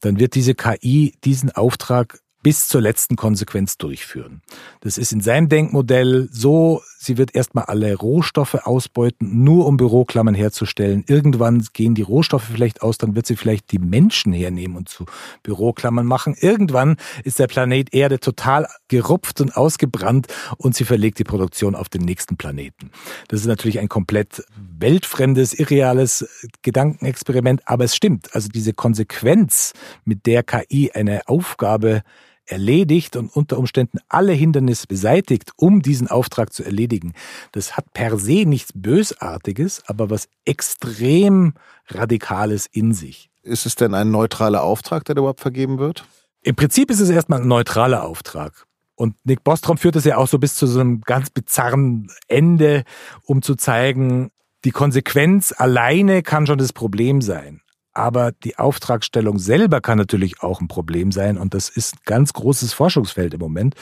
dann 0.00 0.20
wird 0.20 0.36
diese 0.36 0.54
KI 0.54 1.14
diesen 1.24 1.50
Auftrag 1.50 2.20
bis 2.44 2.68
zur 2.68 2.82
letzten 2.82 3.16
Konsequenz 3.16 3.78
durchführen. 3.78 4.42
Das 4.80 4.98
ist 4.98 5.12
in 5.12 5.22
seinem 5.22 5.48
Denkmodell 5.48 6.28
so, 6.30 6.82
sie 6.98 7.16
wird 7.16 7.34
erstmal 7.34 7.64
alle 7.64 7.96
Rohstoffe 7.96 8.66
ausbeuten, 8.66 9.42
nur 9.42 9.66
um 9.66 9.78
Büroklammern 9.78 10.34
herzustellen. 10.34 11.04
Irgendwann 11.08 11.66
gehen 11.72 11.94
die 11.94 12.02
Rohstoffe 12.02 12.44
vielleicht 12.52 12.82
aus, 12.82 12.98
dann 12.98 13.16
wird 13.16 13.26
sie 13.26 13.36
vielleicht 13.36 13.72
die 13.72 13.78
Menschen 13.78 14.34
hernehmen 14.34 14.76
und 14.76 14.90
zu 14.90 15.06
Büroklammern 15.42 16.04
machen. 16.06 16.36
Irgendwann 16.38 16.98
ist 17.24 17.38
der 17.38 17.46
Planet 17.46 17.94
Erde 17.94 18.20
total 18.20 18.68
gerupft 18.88 19.40
und 19.40 19.56
ausgebrannt 19.56 20.26
und 20.58 20.76
sie 20.76 20.84
verlegt 20.84 21.18
die 21.18 21.24
Produktion 21.24 21.74
auf 21.74 21.88
den 21.88 22.02
nächsten 22.02 22.36
Planeten. 22.36 22.90
Das 23.28 23.40
ist 23.40 23.46
natürlich 23.46 23.78
ein 23.78 23.88
komplett 23.88 24.44
weltfremdes, 24.56 25.58
irreales 25.58 26.28
Gedankenexperiment, 26.60 27.62
aber 27.64 27.84
es 27.84 27.96
stimmt. 27.96 28.34
Also 28.34 28.48
diese 28.48 28.74
Konsequenz, 28.74 29.72
mit 30.04 30.26
der 30.26 30.42
KI 30.42 30.92
eine 30.92 31.22
Aufgabe 31.26 32.02
erledigt 32.46 33.16
und 33.16 33.34
unter 33.34 33.58
Umständen 33.58 33.98
alle 34.08 34.32
Hindernisse 34.32 34.86
beseitigt, 34.86 35.52
um 35.56 35.82
diesen 35.82 36.08
Auftrag 36.08 36.52
zu 36.52 36.64
erledigen. 36.64 37.12
Das 37.52 37.76
hat 37.76 37.92
per 37.92 38.18
se 38.18 38.44
nichts 38.46 38.72
Bösartiges, 38.74 39.82
aber 39.86 40.10
was 40.10 40.28
extrem 40.44 41.54
Radikales 41.88 42.66
in 42.66 42.92
sich. 42.92 43.30
Ist 43.42 43.66
es 43.66 43.74
denn 43.74 43.94
ein 43.94 44.10
neutraler 44.10 44.62
Auftrag, 44.62 45.04
der 45.04 45.16
überhaupt 45.16 45.40
vergeben 45.40 45.78
wird? 45.78 46.04
Im 46.42 46.56
Prinzip 46.56 46.90
ist 46.90 47.00
es 47.00 47.10
erstmal 47.10 47.40
ein 47.40 47.48
neutraler 47.48 48.04
Auftrag. 48.04 48.66
Und 48.96 49.16
Nick 49.24 49.42
Bostrom 49.42 49.76
führt 49.76 49.96
es 49.96 50.04
ja 50.04 50.16
auch 50.16 50.28
so 50.28 50.38
bis 50.38 50.54
zu 50.54 50.66
so 50.66 50.80
einem 50.80 51.00
ganz 51.00 51.30
bizarren 51.30 52.08
Ende, 52.28 52.84
um 53.22 53.42
zu 53.42 53.56
zeigen, 53.56 54.30
die 54.64 54.70
Konsequenz 54.70 55.52
alleine 55.56 56.22
kann 56.22 56.46
schon 56.46 56.58
das 56.58 56.72
Problem 56.72 57.20
sein. 57.20 57.60
Aber 57.94 58.32
die 58.32 58.58
Auftragstellung 58.58 59.38
selber 59.38 59.80
kann 59.80 59.98
natürlich 59.98 60.42
auch 60.42 60.60
ein 60.60 60.68
Problem 60.68 61.12
sein. 61.12 61.38
Und 61.38 61.54
das 61.54 61.68
ist 61.68 61.94
ein 61.94 62.00
ganz 62.04 62.32
großes 62.32 62.72
Forschungsfeld 62.72 63.34
im 63.34 63.40
Moment. 63.40 63.76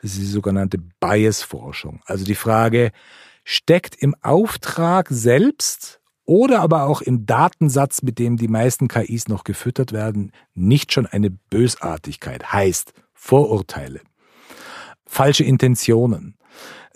Das 0.00 0.12
ist 0.12 0.20
die 0.20 0.26
sogenannte 0.26 0.78
Bias-Forschung. 1.00 2.00
Also 2.06 2.24
die 2.24 2.34
Frage, 2.34 2.92
steckt 3.44 3.94
im 3.96 4.14
Auftrag 4.22 5.08
selbst 5.10 6.00
oder 6.24 6.60
aber 6.60 6.84
auch 6.84 7.00
im 7.00 7.24
Datensatz, 7.24 8.02
mit 8.02 8.18
dem 8.18 8.36
die 8.36 8.48
meisten 8.48 8.88
KIs 8.88 9.28
noch 9.28 9.44
gefüttert 9.44 9.92
werden, 9.92 10.32
nicht 10.54 10.92
schon 10.92 11.06
eine 11.06 11.30
Bösartigkeit, 11.30 12.52
heißt 12.52 12.92
Vorurteile, 13.14 14.00
falsche 15.06 15.44
Intentionen, 15.44 16.37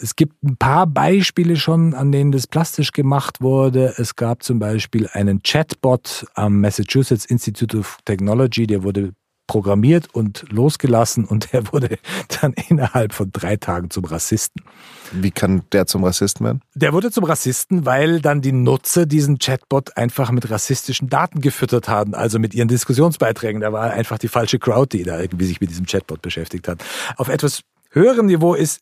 es 0.02 0.16
gibt 0.16 0.42
ein 0.42 0.56
paar 0.56 0.86
Beispiele 0.86 1.56
schon, 1.56 1.94
an 1.94 2.10
denen 2.10 2.32
das 2.32 2.46
plastisch 2.46 2.92
gemacht 2.92 3.40
wurde. 3.40 3.94
Es 3.98 4.16
gab 4.16 4.42
zum 4.42 4.58
Beispiel 4.58 5.08
einen 5.12 5.42
Chatbot 5.42 6.26
am 6.34 6.60
Massachusetts 6.60 7.24
Institute 7.24 7.78
of 7.78 7.98
Technology, 8.04 8.66
der 8.66 8.82
wurde 8.82 9.12
programmiert 9.46 10.08
und 10.14 10.44
losgelassen 10.50 11.24
und 11.24 11.52
der 11.52 11.72
wurde 11.72 11.98
dann 12.40 12.54
innerhalb 12.68 13.12
von 13.12 13.30
drei 13.32 13.56
Tagen 13.56 13.90
zum 13.90 14.04
Rassisten. 14.04 14.64
Wie 15.12 15.30
kann 15.30 15.62
der 15.72 15.86
zum 15.86 16.04
Rassisten 16.04 16.46
werden? 16.46 16.62
Der 16.74 16.92
wurde 16.92 17.10
zum 17.10 17.24
Rassisten, 17.24 17.84
weil 17.84 18.20
dann 18.20 18.40
die 18.40 18.52
Nutzer 18.52 19.04
diesen 19.04 19.38
Chatbot 19.38 19.96
einfach 19.96 20.30
mit 20.30 20.50
rassistischen 20.50 21.08
Daten 21.08 21.40
gefüttert 21.40 21.88
haben, 21.88 22.14
also 22.14 22.38
mit 22.38 22.54
ihren 22.54 22.68
Diskussionsbeiträgen. 22.68 23.60
Da 23.60 23.72
war 23.72 23.90
einfach 23.90 24.18
die 24.18 24.28
falsche 24.28 24.58
Crowd, 24.58 24.96
die 24.96 25.04
da 25.04 25.20
irgendwie 25.20 25.44
sich 25.44 25.60
mit 25.60 25.70
diesem 25.70 25.86
Chatbot 25.86 26.22
beschäftigt 26.22 26.66
hat. 26.66 26.82
Auf 27.16 27.28
etwas 27.28 27.62
höherem 27.90 28.26
Niveau 28.26 28.54
ist 28.54 28.80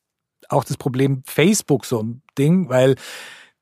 auch 0.48 0.64
das 0.64 0.76
Problem 0.76 1.22
Facebook 1.26 1.84
so 1.84 2.02
ein 2.02 2.22
Ding, 2.38 2.68
weil 2.68 2.96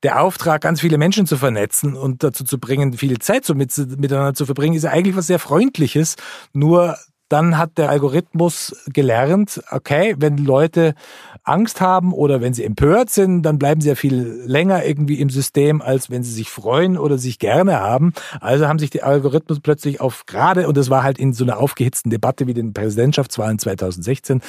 der 0.03 0.21
Auftrag, 0.21 0.61
ganz 0.61 0.81
viele 0.81 0.97
Menschen 0.97 1.25
zu 1.25 1.37
vernetzen 1.37 1.95
und 1.95 2.23
dazu 2.23 2.43
zu 2.45 2.57
bringen, 2.57 2.93
viele 2.93 3.19
Zeit 3.19 3.43
so 3.45 3.53
mit, 3.53 3.75
miteinander 3.77 4.33
zu 4.33 4.45
verbringen, 4.45 4.75
ist 4.75 4.83
ja 4.83 4.91
eigentlich 4.91 5.15
was 5.15 5.27
sehr 5.27 5.39
Freundliches. 5.39 6.15
Nur 6.53 6.97
dann 7.29 7.57
hat 7.57 7.77
der 7.77 7.89
Algorithmus 7.89 8.75
gelernt, 8.87 9.61
okay, 9.71 10.15
wenn 10.17 10.37
Leute 10.37 10.95
Angst 11.43 11.79
haben 11.79 12.11
oder 12.11 12.41
wenn 12.41 12.53
sie 12.53 12.63
empört 12.63 13.11
sind, 13.11 13.43
dann 13.43 13.59
bleiben 13.59 13.81
sie 13.81 13.89
ja 13.89 13.95
viel 13.95 14.41
länger 14.45 14.83
irgendwie 14.83 15.19
im 15.19 15.29
System, 15.29 15.81
als 15.81 16.09
wenn 16.09 16.23
sie 16.23 16.31
sich 16.31 16.49
freuen 16.49 16.97
oder 16.97 17.17
sich 17.17 17.39
gerne 17.39 17.79
haben. 17.79 18.13
Also 18.41 18.67
haben 18.67 18.79
sich 18.79 18.89
die 18.89 19.03
Algorithmus 19.03 19.59
plötzlich 19.59 20.01
auf 20.01 20.25
gerade, 20.25 20.67
und 20.67 20.75
das 20.75 20.89
war 20.89 21.03
halt 21.03 21.19
in 21.19 21.33
so 21.33 21.43
einer 21.43 21.59
aufgehitzten 21.59 22.09
Debatte 22.09 22.47
wie 22.47 22.53
den 22.53 22.73
Präsidentschaftswahlen 22.73 23.59
2016, 23.59 24.41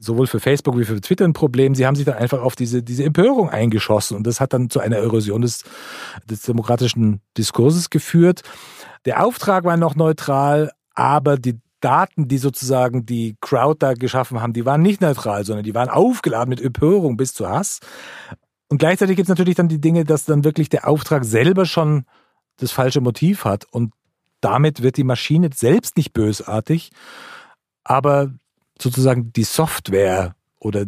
sowohl 0.00 0.26
für 0.26 0.40
Facebook 0.40 0.76
wie 0.76 0.84
für 0.84 1.00
Twitter 1.00 1.24
ein 1.24 1.32
Problem. 1.32 1.74
Sie 1.74 1.86
haben 1.86 1.96
sich 1.96 2.04
dann 2.04 2.16
einfach 2.16 2.42
auf 2.42 2.56
diese, 2.56 2.82
diese 2.82 3.04
Empörung 3.04 3.48
eingeschossen 3.48 4.16
und 4.16 4.26
das 4.26 4.40
hat 4.40 4.52
dann 4.52 4.70
zu 4.70 4.80
einer 4.80 4.96
Erosion 4.96 5.42
des, 5.42 5.62
des 6.28 6.42
demokratischen 6.42 7.20
Diskurses 7.38 7.90
geführt. 7.90 8.42
Der 9.04 9.24
Auftrag 9.24 9.64
war 9.64 9.76
noch 9.76 9.94
neutral, 9.94 10.72
aber 10.94 11.36
die 11.36 11.58
Daten, 11.84 12.28
die 12.28 12.38
sozusagen 12.38 13.04
die 13.04 13.36
Crowd 13.40 13.76
da 13.80 13.92
geschaffen 13.94 14.40
haben, 14.40 14.52
die 14.52 14.64
waren 14.64 14.82
nicht 14.82 15.00
neutral, 15.00 15.44
sondern 15.44 15.64
die 15.64 15.74
waren 15.74 15.90
aufgeladen 15.90 16.48
mit 16.48 16.60
Empörung 16.60 17.16
bis 17.16 17.34
zu 17.34 17.48
Hass. 17.48 17.80
Und 18.68 18.78
gleichzeitig 18.78 19.16
gibt 19.16 19.26
es 19.26 19.28
natürlich 19.28 19.56
dann 19.56 19.68
die 19.68 19.80
Dinge, 19.80 20.04
dass 20.04 20.24
dann 20.24 20.44
wirklich 20.44 20.68
der 20.68 20.88
Auftrag 20.88 21.24
selber 21.24 21.66
schon 21.66 22.04
das 22.56 22.72
falsche 22.72 23.00
Motiv 23.00 23.44
hat 23.44 23.64
und 23.70 23.92
damit 24.40 24.82
wird 24.82 24.96
die 24.96 25.04
Maschine 25.04 25.50
selbst 25.54 25.96
nicht 25.96 26.12
bösartig, 26.12 26.90
aber 27.82 28.32
sozusagen 28.80 29.32
die 29.32 29.44
Software 29.44 30.34
oder, 30.58 30.86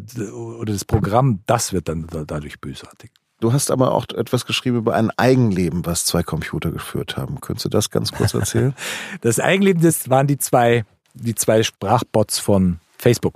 oder 0.59 0.73
das 0.73 0.85
Programm, 0.85 1.41
das 1.47 1.73
wird 1.73 1.89
dann 1.89 2.07
dadurch 2.27 2.61
bösartig. 2.61 3.11
Du 3.41 3.53
hast 3.53 3.71
aber 3.71 3.93
auch 3.93 4.07
etwas 4.15 4.47
geschrieben 4.47 4.79
über 4.79 4.95
ein 4.95 5.11
Eigenleben, 5.17 5.85
was 5.85 6.07
zwei 6.07 6.23
Computer 6.23 6.71
geführt 6.71 7.17
haben. 7.17 7.41
Könntest 7.41 7.67
du 7.67 7.69
das 7.69 7.91
ganz 7.91 8.13
kurz 8.13 8.33
erzählen? 8.33 8.75
das 9.21 9.41
Eigenleben, 9.41 9.83
das 9.83 10.09
waren 10.09 10.27
die 10.27 10.39
zwei, 10.39 10.85
die 11.15 11.35
zwei 11.35 11.63
Sprachbots 11.63 12.39
von 12.39 12.79
Facebook. 12.97 13.35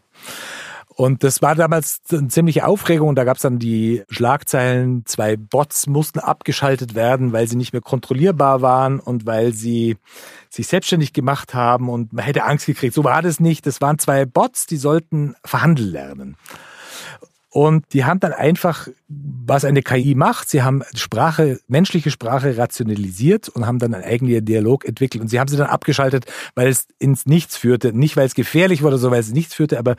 Und 1.00 1.25
das 1.25 1.40
war 1.40 1.54
damals 1.54 2.00
eine 2.12 2.28
ziemliche 2.28 2.66
Aufregung. 2.66 3.14
Da 3.14 3.25
gab 3.25 3.37
es 3.37 3.42
dann 3.42 3.59
die 3.59 4.02
Schlagzeilen, 4.11 5.07
zwei 5.07 5.37
Bots 5.37 5.87
mussten 5.87 6.19
abgeschaltet 6.19 6.95
werden, 6.95 7.33
weil 7.33 7.49
sie 7.49 7.57
nicht 7.57 7.73
mehr 7.73 7.80
kontrollierbar 7.80 8.61
waren 8.61 9.00
und 9.00 9.25
weil 9.25 9.54
sie 9.54 9.97
sich 10.50 10.66
selbstständig 10.66 11.14
gemacht 11.14 11.54
haben 11.54 11.88
und 11.88 12.12
man 12.12 12.25
hätte 12.25 12.45
Angst 12.45 12.66
gekriegt. 12.66 12.92
So 12.92 13.02
war 13.02 13.23
das 13.23 13.40
nicht. 13.40 13.66
Das 13.66 13.80
waren 13.80 13.99
zwei 13.99 14.26
Bots, 14.26 14.66
die 14.66 14.76
sollten 14.76 15.37
verhandeln 15.42 15.90
lernen. 15.90 16.37
Und 17.52 17.85
die 17.92 18.04
haben 18.04 18.21
dann 18.21 18.33
einfach, 18.33 18.88
was 19.09 19.64
eine 19.64 19.83
KI 19.83 20.14
macht, 20.14 20.49
sie 20.49 20.62
haben 20.62 20.83
Sprache, 20.95 21.59
menschliche 21.66 22.12
Sprache 22.12 22.57
rationalisiert 22.57 23.49
und 23.49 23.66
haben 23.66 23.80
dann 23.80 23.92
einen 23.92 24.04
eigenen 24.04 24.45
Dialog 24.45 24.85
entwickelt. 24.85 25.21
Und 25.21 25.28
sie 25.28 25.40
haben 25.40 25.49
sie 25.49 25.57
dann 25.57 25.66
abgeschaltet, 25.66 26.26
weil 26.54 26.69
es 26.69 26.87
ins 27.00 27.26
Nichts 27.26 27.57
führte. 27.57 27.92
Nicht, 27.92 28.16
weil 28.16 28.26
es 28.26 28.35
gefährlich 28.35 28.83
wurde, 28.83 28.99
sondern 28.99 29.16
weil 29.16 29.25
es 29.25 29.33
nichts 29.33 29.54
führte, 29.54 29.80
aber 29.80 29.97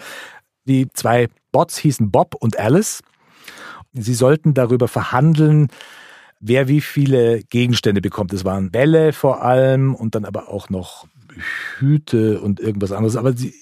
die 0.65 0.87
zwei 0.93 1.27
Bots 1.51 1.77
hießen 1.77 2.09
Bob 2.09 2.35
und 2.35 2.57
Alice. 2.57 3.03
Sie 3.93 4.13
sollten 4.13 4.53
darüber 4.53 4.87
verhandeln, 4.87 5.67
wer 6.39 6.69
wie 6.69 6.79
viele 6.79 7.43
Gegenstände 7.43 7.99
bekommt. 7.99 8.31
Es 8.31 8.45
waren 8.45 8.71
Bälle 8.71 9.11
vor 9.11 9.43
allem 9.43 9.93
und 9.93 10.15
dann 10.15 10.23
aber 10.23 10.47
auch 10.47 10.69
noch 10.69 11.05
Hüte 11.79 12.39
und 12.39 12.61
irgendwas 12.61 12.93
anderes. 12.93 13.17
Aber 13.17 13.35
sie, 13.35 13.53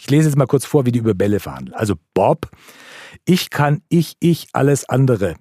ich 0.00 0.10
lese 0.10 0.28
jetzt 0.28 0.36
mal 0.36 0.46
kurz 0.46 0.64
vor, 0.64 0.86
wie 0.86 0.92
die 0.92 1.00
über 1.00 1.14
Bälle 1.14 1.40
verhandeln. 1.40 1.74
Also 1.74 1.94
Bob 2.14 2.50
ich 3.24 3.50
kann 3.50 3.82
ich, 3.88 4.16
ich, 4.20 4.48
alles 4.52 4.88
andere. 4.88 5.36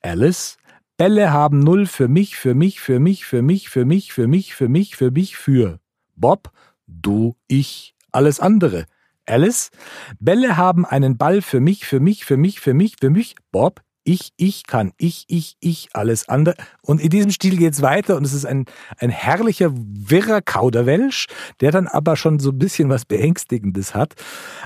Alice, 0.00 0.56
Bälle 0.96 1.32
haben 1.32 1.60
null 1.60 1.86
für 1.86 2.08
mich, 2.08 2.36
für 2.36 2.54
mich, 2.54 2.80
für 2.80 3.00
mich, 3.00 3.24
für 3.24 3.42
mich, 3.42 3.68
für 3.68 3.84
mich, 3.84 4.12
für 4.12 4.26
mich, 4.26 4.54
für 4.54 4.68
mich, 4.68 4.96
für 4.96 5.10
mich, 5.10 5.36
für 5.36 5.80
Bob, 6.14 6.52
du, 6.86 7.36
ich, 7.48 7.94
alles 8.10 8.40
andere. 8.40 8.86
Alice, 9.26 9.70
Bälle 10.18 10.56
haben 10.56 10.84
einen 10.84 11.16
Ball 11.16 11.42
für 11.42 11.60
mich, 11.60 11.86
für 11.86 12.00
mich, 12.00 12.24
für 12.24 12.36
mich, 12.36 12.60
für 12.60 12.74
mich, 12.74 12.96
für 13.00 13.10
mich. 13.10 13.36
Bob, 13.50 13.80
ich, 14.04 14.32
ich 14.36 14.66
kann, 14.66 14.92
ich, 14.96 15.24
ich, 15.28 15.56
ich, 15.60 15.88
alles 15.92 16.28
andere. 16.28 16.54
Und 16.82 17.00
in 17.00 17.10
diesem 17.10 17.30
Stil 17.30 17.56
geht's 17.56 17.82
weiter 17.82 18.16
und 18.16 18.24
es 18.24 18.32
ist 18.32 18.44
ein, 18.44 18.66
ein 18.98 19.10
herrlicher, 19.10 19.72
wirrer 19.74 20.42
Kauderwelsch, 20.42 21.26
der 21.60 21.70
dann 21.70 21.86
aber 21.86 22.16
schon 22.16 22.38
so 22.38 22.50
ein 22.50 22.58
bisschen 22.58 22.88
was 22.88 23.04
Beängstigendes 23.04 23.94
hat. 23.94 24.14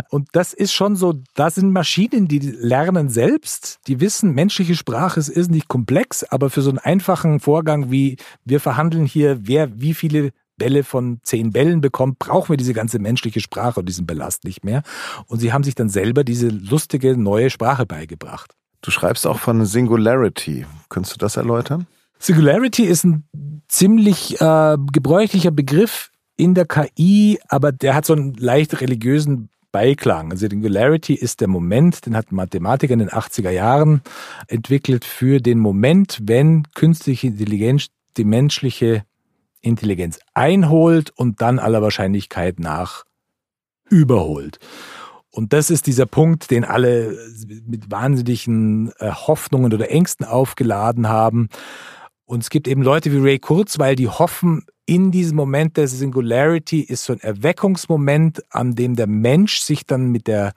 Und 0.08 0.28
das 0.32 0.52
ist 0.52 0.72
schon 0.72 0.96
so, 0.96 1.14
da 1.34 1.50
sind 1.50 1.70
Maschinen, 1.72 2.28
die 2.28 2.38
lernen 2.38 3.08
selbst, 3.08 3.78
die 3.86 4.00
wissen, 4.00 4.32
menschliche 4.32 4.74
Sprache 4.74 5.20
ist 5.20 5.50
nicht 5.50 5.68
komplex, 5.68 6.24
aber 6.24 6.50
für 6.50 6.62
so 6.62 6.70
einen 6.70 6.78
einfachen 6.78 7.40
Vorgang 7.40 7.90
wie 7.90 8.16
wir 8.44 8.60
verhandeln 8.60 9.06
hier, 9.06 9.40
wer 9.42 9.80
wie 9.80 9.94
viele 9.94 10.30
Bälle 10.56 10.84
von 10.84 11.20
zehn 11.22 11.50
Bällen 11.52 11.80
bekommt, 11.80 12.18
brauchen 12.18 12.50
wir 12.50 12.56
diese 12.56 12.72
ganze 12.72 12.98
menschliche 12.98 13.40
Sprache 13.40 13.80
und 13.80 13.88
diesen 13.88 14.06
Belast 14.06 14.44
nicht 14.44 14.64
mehr. 14.64 14.82
Und 15.26 15.40
sie 15.40 15.52
haben 15.52 15.64
sich 15.64 15.74
dann 15.74 15.88
selber 15.88 16.24
diese 16.24 16.48
lustige 16.48 17.16
neue 17.16 17.50
Sprache 17.50 17.84
beigebracht. 17.84 18.54
Du 18.86 18.92
schreibst 18.92 19.26
auch 19.26 19.40
von 19.40 19.66
Singularity. 19.66 20.64
Könntest 20.90 21.16
du 21.16 21.18
das 21.18 21.36
erläutern? 21.36 21.88
Singularity 22.20 22.84
ist 22.84 23.02
ein 23.02 23.24
ziemlich 23.66 24.40
äh, 24.40 24.76
gebräuchlicher 24.92 25.50
Begriff 25.50 26.12
in 26.36 26.54
der 26.54 26.66
KI, 26.66 27.40
aber 27.48 27.72
der 27.72 27.96
hat 27.96 28.06
so 28.06 28.12
einen 28.12 28.34
leicht 28.34 28.80
religiösen 28.80 29.48
Beiklang. 29.72 30.30
Also 30.30 30.46
Singularity 30.48 31.14
ist 31.14 31.40
der 31.40 31.48
Moment, 31.48 32.06
den 32.06 32.16
hat 32.16 32.30
Mathematiker 32.30 32.92
in 32.92 33.00
den 33.00 33.10
80er 33.10 33.50
Jahren 33.50 34.02
entwickelt 34.46 35.04
für 35.04 35.40
den 35.40 35.58
Moment, 35.58 36.20
wenn 36.22 36.62
künstliche 36.76 37.26
Intelligenz 37.26 37.88
die 38.16 38.24
menschliche 38.24 39.02
Intelligenz 39.62 40.20
einholt 40.32 41.10
und 41.10 41.40
dann 41.42 41.58
aller 41.58 41.82
Wahrscheinlichkeit 41.82 42.60
nach 42.60 43.02
überholt. 43.90 44.60
Und 45.36 45.52
das 45.52 45.68
ist 45.68 45.86
dieser 45.86 46.06
Punkt, 46.06 46.50
den 46.50 46.64
alle 46.64 47.14
mit 47.66 47.90
wahnsinnigen 47.90 48.90
äh, 48.98 49.10
Hoffnungen 49.10 49.74
oder 49.74 49.90
Ängsten 49.90 50.24
aufgeladen 50.24 51.10
haben. 51.10 51.50
Und 52.24 52.42
es 52.42 52.48
gibt 52.48 52.66
eben 52.66 52.80
Leute 52.80 53.12
wie 53.12 53.18
Ray 53.18 53.38
Kurzweil, 53.38 53.96
die 53.96 54.08
hoffen, 54.08 54.64
in 54.86 55.10
diesem 55.10 55.36
Moment 55.36 55.76
der 55.76 55.88
Singularity 55.88 56.80
ist 56.80 57.04
so 57.04 57.12
ein 57.12 57.20
Erweckungsmoment, 57.20 58.44
an 58.48 58.76
dem 58.76 58.96
der 58.96 59.06
Mensch 59.06 59.58
sich 59.58 59.84
dann 59.84 60.10
mit 60.10 60.26
der 60.26 60.54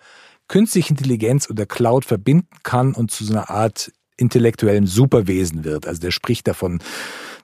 künstlichen 0.47 0.93
Intelligenz 0.93 1.49
oder 1.49 1.65
Cloud 1.65 2.05
verbinden 2.05 2.47
kann 2.63 2.93
und 2.93 3.11
zu 3.11 3.25
so 3.25 3.33
einer 3.33 3.49
Art 3.49 3.91
intellektuellem 4.15 4.87
Superwesen 4.87 5.65
wird. 5.65 5.87
Also 5.87 5.99
der 5.99 6.11
spricht 6.11 6.47
davon, 6.47 6.79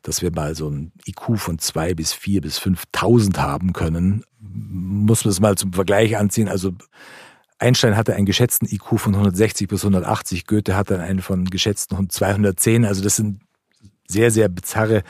dass 0.03 0.21
wir 0.21 0.31
mal 0.31 0.55
so 0.55 0.69
ein 0.69 0.93
IQ 1.05 1.37
von 1.37 1.59
zwei 1.59 1.95
bis 1.95 2.13
vier 2.13 2.39
bis 2.39 2.59
5.000 2.59 3.39
haben 3.39 3.73
können. 3.73 4.23
Muss 4.39 5.25
man 5.25 5.31
es 5.31 5.41
mal 5.41 5.55
zum 5.55 5.73
Vergleich 5.73 6.15
anziehen. 6.15 6.47
Also 6.47 6.71
Einstein 7.59 7.95
hatte 7.95 8.15
einen 8.15 8.25
geschätzten 8.25 8.67
IQ 8.67 8.99
von 8.99 9.13
160 9.13 9.67
bis 9.67 9.83
180, 9.83 10.45
Goethe 10.45 10.75
hatte 10.75 10.99
einen 10.99 11.21
von 11.21 11.45
geschätzten 11.45 12.09
210. 12.09 12.85
Also 12.85 13.01
das 13.01 13.15
sind 13.15 13.41
sehr, 14.07 14.31
sehr 14.31 14.49
bizarre 14.49 15.03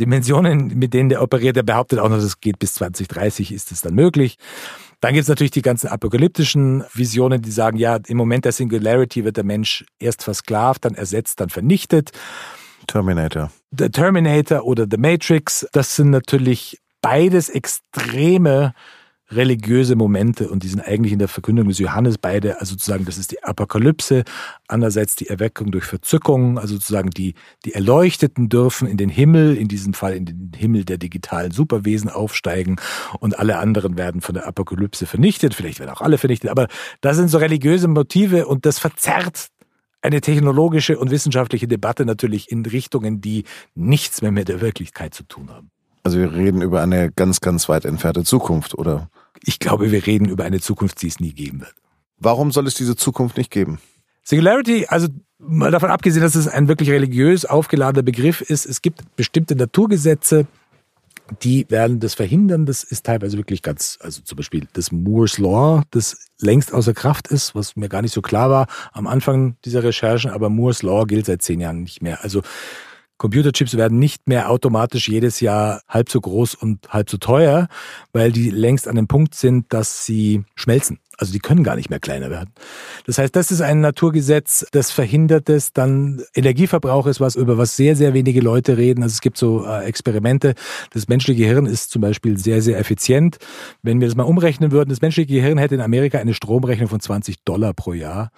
Dimensionen, 0.00 0.78
mit 0.78 0.94
denen 0.94 1.08
der 1.08 1.22
operiert. 1.22 1.56
Er 1.56 1.62
behauptet 1.62 1.98
auch 1.98 2.08
noch, 2.08 2.18
das 2.18 2.40
geht 2.40 2.58
bis 2.58 2.74
2030, 2.74 3.52
ist 3.52 3.72
es 3.72 3.80
dann 3.80 3.94
möglich. 3.94 4.38
Dann 5.00 5.12
gibt 5.12 5.22
es 5.22 5.28
natürlich 5.28 5.52
die 5.52 5.62
ganzen 5.62 5.88
apokalyptischen 5.88 6.84
Visionen, 6.92 7.42
die 7.42 7.50
sagen, 7.50 7.76
ja, 7.76 7.98
im 8.06 8.16
Moment 8.16 8.44
der 8.44 8.52
Singularity 8.52 9.24
wird 9.24 9.36
der 9.36 9.44
Mensch 9.44 9.84
erst 9.98 10.24
versklavt, 10.24 10.84
dann 10.84 10.94
ersetzt, 10.94 11.40
dann 11.40 11.50
vernichtet. 11.50 12.10
Terminator. 12.86 13.52
The 13.76 13.90
Terminator 13.90 14.64
oder 14.64 14.86
The 14.90 14.96
Matrix, 14.96 15.66
das 15.72 15.94
sind 15.94 16.10
natürlich 16.10 16.80
beides 17.00 17.48
extreme 17.48 18.72
religiöse 19.30 19.94
Momente 19.96 20.48
und 20.48 20.62
die 20.62 20.68
sind 20.68 20.80
eigentlich 20.80 21.12
in 21.12 21.18
der 21.18 21.28
Verkündung 21.28 21.68
des 21.68 21.78
Johannes 21.78 22.16
beide, 22.18 22.60
also 22.60 22.72
sozusagen, 22.72 23.04
das 23.04 23.18
ist 23.18 23.30
die 23.30 23.42
Apokalypse, 23.42 24.24
andererseits 24.68 25.16
die 25.16 25.28
Erweckung 25.28 25.70
durch 25.70 25.84
Verzückung, 25.84 26.58
also 26.58 26.74
sozusagen 26.74 27.10
die, 27.10 27.34
die 27.64 27.74
Erleuchteten 27.74 28.48
dürfen 28.48 28.88
in 28.88 28.96
den 28.96 29.10
Himmel, 29.10 29.56
in 29.56 29.68
diesem 29.68 29.92
Fall 29.92 30.14
in 30.14 30.24
den 30.24 30.52
Himmel 30.56 30.84
der 30.84 30.98
digitalen 30.98 31.50
Superwesen 31.50 32.10
aufsteigen 32.10 32.76
und 33.20 33.38
alle 33.38 33.58
anderen 33.58 33.98
werden 33.98 34.20
von 34.20 34.34
der 34.34 34.46
Apokalypse 34.46 35.06
vernichtet, 35.06 35.54
vielleicht 35.54 35.80
werden 35.80 35.90
auch 35.90 36.00
alle 36.00 36.18
vernichtet, 36.18 36.50
aber 36.50 36.68
das 37.00 37.16
sind 37.16 37.28
so 37.28 37.38
religiöse 37.38 37.88
Motive 37.88 38.46
und 38.46 38.64
das 38.64 38.78
verzerrt 38.78 39.48
eine 40.00 40.20
technologische 40.20 40.98
und 40.98 41.10
wissenschaftliche 41.10 41.68
Debatte 41.68 42.04
natürlich 42.04 42.50
in 42.50 42.64
Richtungen, 42.64 43.20
die 43.20 43.44
nichts 43.74 44.22
mehr 44.22 44.30
mit 44.30 44.48
der 44.48 44.60
Wirklichkeit 44.60 45.12
zu 45.12 45.24
tun 45.24 45.50
haben. 45.50 45.70
Also 46.04 46.18
wir 46.18 46.32
reden 46.32 46.62
über 46.62 46.80
eine 46.80 47.10
ganz, 47.12 47.40
ganz 47.40 47.68
weit 47.68 47.84
entfernte 47.84 48.24
Zukunft, 48.24 48.74
oder? 48.74 49.10
Ich 49.44 49.58
glaube, 49.58 49.90
wir 49.90 50.06
reden 50.06 50.28
über 50.28 50.44
eine 50.44 50.60
Zukunft, 50.60 51.02
die 51.02 51.08
es 51.08 51.20
nie 51.20 51.32
geben 51.32 51.60
wird. 51.60 51.74
Warum 52.18 52.50
soll 52.50 52.66
es 52.66 52.74
diese 52.74 52.96
Zukunft 52.96 53.36
nicht 53.36 53.50
geben? 53.50 53.78
Singularity, 54.24 54.86
also 54.88 55.08
mal 55.38 55.70
davon 55.70 55.90
abgesehen, 55.90 56.22
dass 56.22 56.34
es 56.34 56.48
ein 56.48 56.68
wirklich 56.68 56.90
religiös 56.90 57.44
aufgeladener 57.44 58.02
Begriff 58.02 58.40
ist, 58.40 58.66
es 58.66 58.82
gibt 58.82 59.16
bestimmte 59.16 59.56
Naturgesetze, 59.56 60.46
die 61.42 61.66
werden 61.68 62.00
das 62.00 62.14
verhindern. 62.14 62.66
Das 62.66 62.84
ist 62.84 63.06
teilweise 63.06 63.36
wirklich 63.36 63.62
ganz, 63.62 63.98
also 64.00 64.22
zum 64.22 64.36
Beispiel 64.36 64.66
das 64.72 64.92
Moore's 64.92 65.38
Law, 65.38 65.82
das 65.90 66.16
längst 66.40 66.72
außer 66.72 66.94
Kraft 66.94 67.28
ist, 67.28 67.54
was 67.54 67.76
mir 67.76 67.88
gar 67.88 68.02
nicht 68.02 68.14
so 68.14 68.22
klar 68.22 68.50
war 68.50 68.66
am 68.92 69.06
Anfang 69.06 69.56
dieser 69.64 69.82
Recherchen, 69.82 70.30
aber 70.30 70.48
Moore's 70.48 70.82
Law 70.82 71.04
gilt 71.04 71.26
seit 71.26 71.42
zehn 71.42 71.60
Jahren 71.60 71.82
nicht 71.82 72.02
mehr. 72.02 72.22
Also 72.22 72.42
Computerchips 73.18 73.76
werden 73.76 73.98
nicht 73.98 74.28
mehr 74.28 74.50
automatisch 74.50 75.08
jedes 75.08 75.40
Jahr 75.40 75.82
halb 75.88 76.08
so 76.08 76.20
groß 76.20 76.54
und 76.54 76.88
halb 76.88 77.10
so 77.10 77.18
teuer, 77.18 77.68
weil 78.12 78.32
die 78.32 78.50
längst 78.50 78.88
an 78.88 78.96
dem 78.96 79.08
Punkt 79.08 79.34
sind, 79.34 79.72
dass 79.72 80.06
sie 80.06 80.44
schmelzen. 80.54 81.00
Also 81.18 81.32
die 81.32 81.40
können 81.40 81.64
gar 81.64 81.74
nicht 81.74 81.90
mehr 81.90 81.98
kleiner 81.98 82.30
werden. 82.30 82.50
Das 83.04 83.18
heißt, 83.18 83.34
das 83.34 83.50
ist 83.50 83.60
ein 83.60 83.80
Naturgesetz, 83.80 84.64
das 84.70 84.92
verhindert 84.92 85.48
es. 85.48 85.72
Dann 85.72 86.22
Energieverbrauch 86.32 87.08
ist 87.08 87.20
was, 87.20 87.34
über 87.34 87.58
was 87.58 87.76
sehr, 87.76 87.96
sehr 87.96 88.14
wenige 88.14 88.40
Leute 88.40 88.78
reden. 88.78 89.02
Also 89.02 89.14
es 89.14 89.20
gibt 89.20 89.36
so 89.36 89.66
äh, 89.66 89.84
Experimente. 89.84 90.54
Das 90.92 91.08
menschliche 91.08 91.42
Gehirn 91.42 91.66
ist 91.66 91.90
zum 91.90 92.02
Beispiel 92.02 92.38
sehr, 92.38 92.62
sehr 92.62 92.78
effizient. 92.78 93.38
Wenn 93.82 94.00
wir 94.00 94.06
das 94.06 94.16
mal 94.16 94.22
umrechnen 94.22 94.70
würden, 94.70 94.90
das 94.90 95.00
menschliche 95.00 95.26
Gehirn 95.26 95.58
hätte 95.58 95.74
in 95.74 95.80
Amerika 95.80 96.18
eine 96.18 96.34
Stromrechnung 96.34 96.88
von 96.88 97.00
20 97.00 97.42
Dollar 97.44 97.74
pro 97.74 97.94
Jahr. 97.94 98.30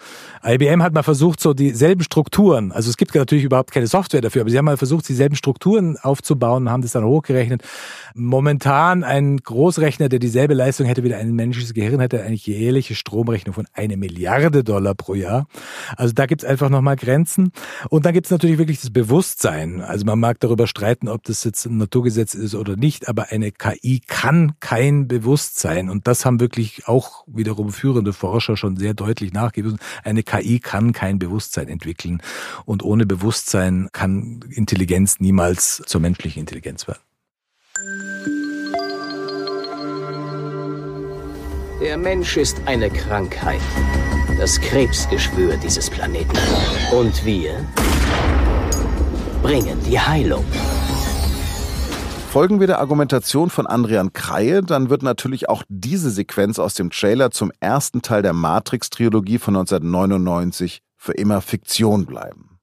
IBM 0.43 0.83
hat 0.83 0.95
mal 0.95 1.03
versucht, 1.03 1.41
so 1.41 1.53
dieselben 1.53 2.03
Strukturen, 2.03 2.73
also 2.73 2.89
es 2.89 2.97
gibt 2.97 3.15
natürlich 3.15 3.45
überhaupt 3.45 3.73
keine 3.73 3.87
Software 3.87 4.23
dafür, 4.23 4.41
aber 4.41 4.51
sie 4.51 4.57
haben 4.57 4.65
mal 4.65 4.79
versucht, 4.79 5.07
dieselben 5.07 5.37
Strukturen 5.37 5.99
aufzubauen 5.99 6.65
und 6.65 6.71
haben 6.71 6.83
das 6.83 6.93
dann 6.93 7.05
hochgerechnet. 7.05 7.63
Momentan 8.15 9.05
ein 9.05 9.37
Großrechner, 9.37 10.09
der 10.09 10.19
dieselbe 10.19 10.55
Leistung 10.55 10.87
hätte 10.87 11.05
wie 11.05 11.13
ein 11.13 11.35
menschliches 11.35 11.75
Gehirn, 11.75 12.01
hätte 12.01 12.23
eigentlich 12.23 12.47
je 12.47 12.70
jährliche 12.71 12.95
Stromrechnung 12.95 13.55
von 13.55 13.67
eine 13.73 13.97
Milliarde 13.97 14.63
Dollar 14.63 14.95
pro 14.95 15.15
Jahr. 15.15 15.49
Also 15.97 16.15
da 16.15 16.27
gibt 16.27 16.43
es 16.43 16.49
einfach 16.49 16.71
nochmal 16.71 16.95
Grenzen. 16.95 17.53
Und 17.89 18.07
dann 18.07 18.15
gibt 18.15 18.27
es 18.27 18.31
natürlich 18.31 18.59
wirklich 18.59 18.81
das 18.81 18.91
Bewusstsein. 18.91 19.81
Also 19.81 20.07
man 20.07 20.21
mag 20.21 20.39
darüber 20.39 20.69
streiten, 20.69 21.09
ob 21.09 21.25
das 21.25 21.43
jetzt 21.43 21.67
ein 21.67 21.79
Naturgesetz 21.79 22.35
ist 22.35 22.55
oder 22.55 22.77
nicht, 22.77 23.09
aber 23.09 23.31
eine 23.31 23.51
KI 23.51 24.01
kann 24.07 24.53
kein 24.61 25.09
Bewusstsein. 25.09 25.91
Und 25.91 26.07
das 26.07 26.25
haben 26.25 26.39
wirklich 26.39 26.87
auch 26.87 27.25
wiederum 27.27 27.73
führende 27.73 28.13
Forscher 28.13 28.57
schon 28.57 28.77
sehr 28.77 28.95
deutlich 28.95 29.33
nachgewiesen. 29.33 29.81
Eine 30.05 30.23
KI 30.23 30.61
kann 30.61 30.93
kein 30.93 31.19
Bewusstsein 31.19 31.67
entwickeln. 31.69 32.23
Und 32.65 32.85
ohne 32.85 33.05
Bewusstsein 33.05 33.89
kann 33.93 34.41
Intelligenz 34.49 35.19
niemals 35.19 35.83
zur 35.87 36.01
menschlichen 36.01 36.41
Intelligenz 36.41 36.87
werden. 36.87 37.01
Der 41.81 41.97
Mensch 41.97 42.37
ist 42.37 42.61
eine 42.67 42.91
Krankheit. 42.91 43.63
Das 44.37 44.61
Krebsgeschwür 44.61 45.57
dieses 45.57 45.89
Planeten. 45.89 46.37
Und 46.93 47.25
wir 47.25 47.67
bringen 49.41 49.83
die 49.87 49.99
Heilung. 49.99 50.45
Folgen 52.31 52.61
wir 52.61 52.67
der 52.67 52.81
Argumentation 52.81 53.49
von 53.49 53.67
Andrian 53.67 54.13
Kreie, 54.13 54.61
dann 54.61 54.91
wird 54.91 55.03
natürlich 55.03 55.49
auch 55.49 55.63
diese 55.71 56.11
Sequenz 56.11 56.59
aus 56.59 56.75
dem 56.75 56.91
Trailer 56.91 57.31
zum 57.31 57.51
ersten 57.61 58.03
Teil 58.03 58.21
der 58.21 58.35
Matrix-Trilogie 58.35 59.39
von 59.39 59.57
1999 59.57 60.83
für 60.99 61.13
immer 61.13 61.41
Fiktion 61.41 62.05
bleiben. 62.05 62.59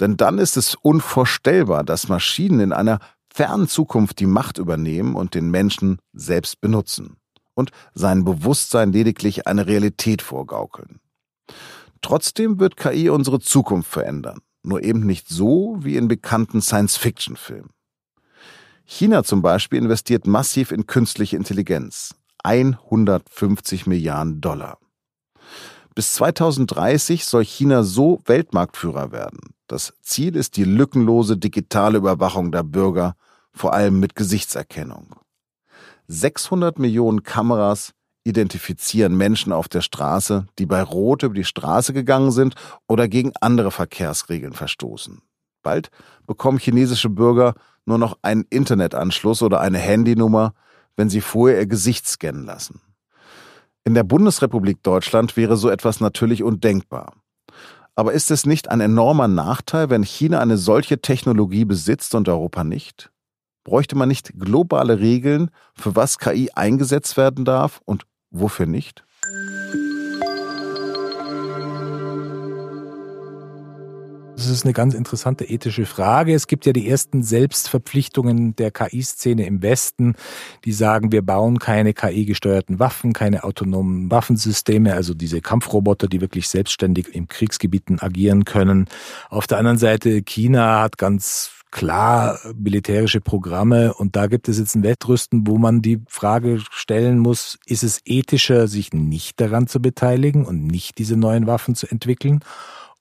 Denn 0.00 0.16
dann 0.16 0.38
ist 0.38 0.56
es 0.56 0.74
unvorstellbar, 0.74 1.84
dass 1.84 2.08
Maschinen 2.08 2.60
in 2.60 2.72
einer 2.72 2.98
fernen 3.30 3.68
Zukunft 3.68 4.20
die 4.20 4.26
Macht 4.26 4.56
übernehmen 4.56 5.16
und 5.16 5.34
den 5.34 5.50
Menschen 5.50 5.98
selbst 6.14 6.62
benutzen 6.62 7.18
und 7.54 7.70
sein 7.94 8.24
Bewusstsein 8.24 8.92
lediglich 8.92 9.46
eine 9.46 9.66
Realität 9.66 10.22
vorgaukeln. 10.22 11.00
Trotzdem 12.00 12.58
wird 12.58 12.76
KI 12.76 13.08
unsere 13.10 13.40
Zukunft 13.40 13.90
verändern, 13.90 14.40
nur 14.62 14.82
eben 14.82 15.06
nicht 15.06 15.28
so 15.28 15.76
wie 15.80 15.96
in 15.96 16.08
bekannten 16.08 16.60
Science-Fiction-Filmen. 16.60 17.70
China 18.84 19.22
zum 19.24 19.42
Beispiel 19.42 19.78
investiert 19.78 20.26
massiv 20.26 20.72
in 20.72 20.86
künstliche 20.86 21.36
Intelligenz. 21.36 22.14
150 22.42 23.86
Milliarden 23.86 24.40
Dollar. 24.40 24.78
Bis 25.94 26.14
2030 26.14 27.24
soll 27.24 27.44
China 27.44 27.82
so 27.84 28.20
Weltmarktführer 28.24 29.12
werden. 29.12 29.54
Das 29.66 29.94
Ziel 30.02 30.36
ist 30.36 30.56
die 30.56 30.64
lückenlose 30.64 31.36
digitale 31.36 31.98
Überwachung 31.98 32.50
der 32.50 32.62
Bürger, 32.62 33.14
vor 33.52 33.74
allem 33.74 34.00
mit 34.00 34.14
Gesichtserkennung. 34.14 35.14
600 36.08 36.78
Millionen 36.78 37.22
Kameras 37.22 37.92
identifizieren 38.24 39.16
Menschen 39.16 39.52
auf 39.52 39.68
der 39.68 39.80
Straße, 39.80 40.46
die 40.58 40.66
bei 40.66 40.82
Rot 40.82 41.22
über 41.22 41.34
die 41.34 41.44
Straße 41.44 41.92
gegangen 41.92 42.30
sind 42.30 42.54
oder 42.86 43.08
gegen 43.08 43.32
andere 43.40 43.70
Verkehrsregeln 43.70 44.52
verstoßen. 44.52 45.22
Bald 45.62 45.90
bekommen 46.26 46.58
chinesische 46.58 47.08
Bürger 47.08 47.54
nur 47.84 47.98
noch 47.98 48.18
einen 48.22 48.44
Internetanschluss 48.50 49.42
oder 49.42 49.60
eine 49.60 49.78
Handynummer, 49.78 50.54
wenn 50.96 51.08
sie 51.08 51.20
vorher 51.20 51.58
ihr 51.60 51.66
Gesicht 51.66 52.06
scannen 52.06 52.44
lassen. 52.44 52.80
In 53.84 53.94
der 53.94 54.04
Bundesrepublik 54.04 54.82
Deutschland 54.82 55.36
wäre 55.36 55.56
so 55.56 55.68
etwas 55.68 56.00
natürlich 56.00 56.42
undenkbar. 56.42 57.14
Aber 57.94 58.12
ist 58.12 58.30
es 58.30 58.46
nicht 58.46 58.70
ein 58.70 58.80
enormer 58.80 59.28
Nachteil, 59.28 59.90
wenn 59.90 60.02
China 60.02 60.40
eine 60.40 60.56
solche 60.56 61.00
Technologie 61.00 61.64
besitzt 61.64 62.14
und 62.14 62.28
Europa 62.28 62.64
nicht? 62.64 63.11
Bräuchte 63.64 63.96
man 63.96 64.08
nicht 64.08 64.32
globale 64.38 64.98
Regeln, 64.98 65.50
für 65.74 65.94
was 65.94 66.18
KI 66.18 66.50
eingesetzt 66.54 67.16
werden 67.16 67.44
darf 67.44 67.80
und 67.84 68.04
wofür 68.30 68.66
nicht? 68.66 69.04
Das 74.42 74.50
ist 74.50 74.64
eine 74.64 74.72
ganz 74.72 74.94
interessante 74.94 75.44
ethische 75.44 75.86
Frage. 75.86 76.34
Es 76.34 76.48
gibt 76.48 76.66
ja 76.66 76.72
die 76.72 76.88
ersten 76.88 77.22
Selbstverpflichtungen 77.22 78.56
der 78.56 78.72
KI-Szene 78.72 79.46
im 79.46 79.62
Westen, 79.62 80.14
die 80.64 80.72
sagen, 80.72 81.12
wir 81.12 81.22
bauen 81.22 81.60
keine 81.60 81.94
KI-gesteuerten 81.94 82.80
Waffen, 82.80 83.12
keine 83.12 83.44
autonomen 83.44 84.10
Waffensysteme, 84.10 84.94
also 84.94 85.14
diese 85.14 85.40
Kampfroboter, 85.40 86.08
die 86.08 86.20
wirklich 86.20 86.48
selbstständig 86.48 87.14
im 87.14 87.28
Kriegsgebieten 87.28 88.00
agieren 88.00 88.44
können. 88.44 88.86
Auf 89.30 89.46
der 89.46 89.58
anderen 89.58 89.78
Seite, 89.78 90.22
China 90.22 90.80
hat 90.80 90.98
ganz 90.98 91.61
klar 91.72 92.38
militärische 92.54 93.20
Programme 93.20 93.92
und 93.94 94.14
da 94.14 94.28
gibt 94.28 94.48
es 94.48 94.58
jetzt 94.58 94.76
ein 94.76 94.84
Wettrüsten, 94.84 95.46
wo 95.46 95.58
man 95.58 95.82
die 95.82 96.00
Frage 96.06 96.60
stellen 96.70 97.18
muss, 97.18 97.58
ist 97.66 97.82
es 97.82 98.00
ethischer, 98.04 98.68
sich 98.68 98.92
nicht 98.92 99.40
daran 99.40 99.66
zu 99.66 99.80
beteiligen 99.80 100.44
und 100.44 100.66
nicht 100.66 100.98
diese 100.98 101.16
neuen 101.16 101.48
Waffen 101.48 101.74
zu 101.74 101.88
entwickeln? 101.88 102.44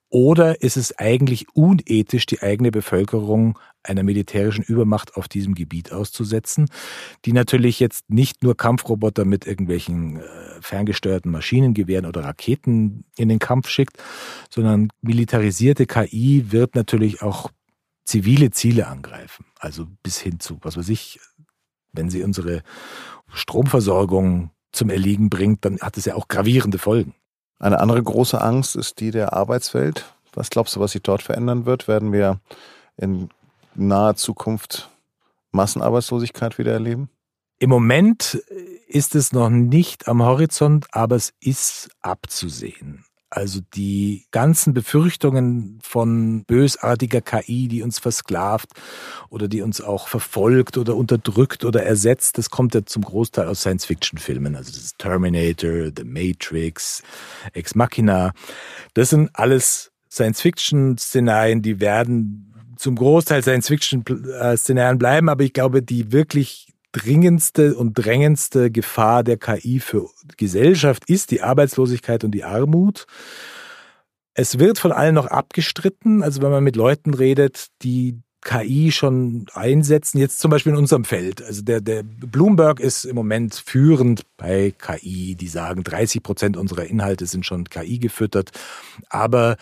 Oder 0.09 0.61
ist 0.61 0.75
es 0.75 0.97
eigentlich 0.97 1.45
unethisch, 1.53 2.25
die 2.25 2.41
eigene 2.41 2.69
Bevölkerung 2.69 3.57
einer 3.83 4.03
militärischen 4.03 4.63
Übermacht 4.63 5.15
auf 5.15 5.27
diesem 5.27 5.55
Gebiet 5.55 5.91
auszusetzen, 5.93 6.67
die 7.25 7.33
natürlich 7.33 7.79
jetzt 7.79 8.09
nicht 8.09 8.43
nur 8.43 8.57
Kampfroboter 8.57 9.25
mit 9.25 9.47
irgendwelchen 9.47 10.17
äh, 10.17 10.23
ferngesteuerten 10.59 11.31
Maschinengewehren 11.31 12.05
oder 12.05 12.25
Raketen 12.25 13.05
in 13.17 13.29
den 13.29 13.39
Kampf 13.39 13.69
schickt, 13.69 14.03
sondern 14.49 14.89
militarisierte 15.01 15.85
KI 15.85 16.51
wird 16.51 16.75
natürlich 16.75 17.21
auch 17.21 17.49
zivile 18.05 18.51
Ziele 18.51 18.87
angreifen. 18.87 19.45
Also 19.59 19.87
bis 20.03 20.19
hin 20.19 20.39
zu, 20.39 20.59
was 20.61 20.77
weiß 20.77 20.89
ich, 20.89 21.19
wenn 21.93 22.09
sie 22.09 22.23
unsere 22.23 22.63
Stromversorgung 23.27 24.51
zum 24.71 24.89
Erliegen 24.89 25.29
bringt, 25.29 25.65
dann 25.65 25.79
hat 25.79 25.97
es 25.97 26.05
ja 26.05 26.15
auch 26.15 26.27
gravierende 26.27 26.77
Folgen. 26.77 27.13
Eine 27.59 27.79
andere 27.79 28.01
große 28.01 28.41
Angst 28.41 28.75
ist 28.75 28.99
die 28.99 29.11
der 29.11 29.33
Arbeitswelt. 29.33 30.15
Was 30.33 30.49
glaubst 30.49 30.75
du, 30.75 30.79
was 30.79 30.93
sich 30.93 31.03
dort 31.03 31.21
verändern 31.21 31.65
wird? 31.65 31.87
Werden 31.87 32.11
wir 32.11 32.39
in 32.97 33.29
naher 33.75 34.15
Zukunft 34.15 34.89
Massenarbeitslosigkeit 35.51 36.57
wieder 36.57 36.71
erleben? 36.71 37.09
Im 37.59 37.69
Moment 37.69 38.41
ist 38.87 39.13
es 39.13 39.33
noch 39.33 39.49
nicht 39.49 40.07
am 40.07 40.23
Horizont, 40.23 40.87
aber 40.91 41.15
es 41.15 41.33
ist 41.39 41.89
abzusehen. 42.01 43.05
Also 43.33 43.61
die 43.73 44.25
ganzen 44.31 44.73
Befürchtungen 44.73 45.79
von 45.81 46.43
bösartiger 46.43 47.21
KI, 47.21 47.69
die 47.69 47.81
uns 47.81 47.97
versklavt 47.97 48.69
oder 49.29 49.47
die 49.47 49.61
uns 49.61 49.79
auch 49.79 50.09
verfolgt 50.09 50.77
oder 50.77 50.97
unterdrückt 50.97 51.63
oder 51.63 51.81
ersetzt, 51.83 52.37
das 52.37 52.49
kommt 52.49 52.75
ja 52.75 52.85
zum 52.85 53.03
Großteil 53.03 53.47
aus 53.47 53.61
Science-Fiction-Filmen. 53.61 54.57
Also 54.57 54.71
das 54.71 54.81
ist 54.81 54.99
Terminator, 54.99 55.91
The 55.95 56.03
Matrix, 56.03 57.03
Ex 57.53 57.73
Machina. 57.73 58.33
Das 58.95 59.11
sind 59.11 59.29
alles 59.31 59.93
Science-Fiction-Szenarien, 60.11 61.61
die 61.61 61.79
werden 61.79 62.53
zum 62.75 62.97
Großteil 62.97 63.43
Science-Fiction-Szenarien 63.43 64.97
bleiben, 64.97 65.29
aber 65.29 65.45
ich 65.45 65.53
glaube, 65.53 65.81
die 65.81 66.11
wirklich 66.11 66.70
dringendste 66.91 67.75
und 67.75 67.93
drängendste 67.93 68.71
Gefahr 68.71 69.23
der 69.23 69.37
KI 69.37 69.79
für 69.79 70.09
Gesellschaft 70.37 71.09
ist 71.09 71.31
die 71.31 71.41
Arbeitslosigkeit 71.41 72.23
und 72.23 72.31
die 72.31 72.43
Armut. 72.43 73.05
Es 74.33 74.59
wird 74.59 74.79
von 74.79 74.91
allen 74.91 75.15
noch 75.15 75.27
abgestritten. 75.27 76.23
Also 76.23 76.41
wenn 76.41 76.51
man 76.51 76.63
mit 76.63 76.75
Leuten 76.75 77.13
redet, 77.13 77.67
die 77.81 78.21
KI 78.43 78.91
schon 78.91 79.45
einsetzen, 79.53 80.17
jetzt 80.17 80.39
zum 80.39 80.49
Beispiel 80.49 80.71
in 80.71 80.79
unserem 80.79 81.05
Feld. 81.05 81.43
Also 81.43 81.61
der, 81.61 81.79
der 81.79 82.03
Bloomberg 82.03 82.79
ist 82.79 83.05
im 83.05 83.15
Moment 83.15 83.53
führend 83.53 84.23
bei 84.37 84.73
KI. 84.77 85.35
Die 85.35 85.47
sagen, 85.47 85.83
30 85.83 86.23
Prozent 86.23 86.57
unserer 86.57 86.85
Inhalte 86.85 87.25
sind 87.27 87.45
schon 87.45 87.65
KI 87.65 87.99
gefüttert. 87.99 88.51
Aber, 89.09 89.57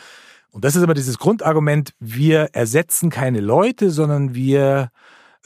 und 0.51 0.63
das 0.63 0.75
ist 0.75 0.83
aber 0.83 0.93
dieses 0.93 1.19
Grundargument, 1.19 1.93
wir 1.99 2.49
ersetzen 2.53 3.09
keine 3.09 3.41
Leute, 3.41 3.91
sondern 3.91 4.33
wir 4.33 4.91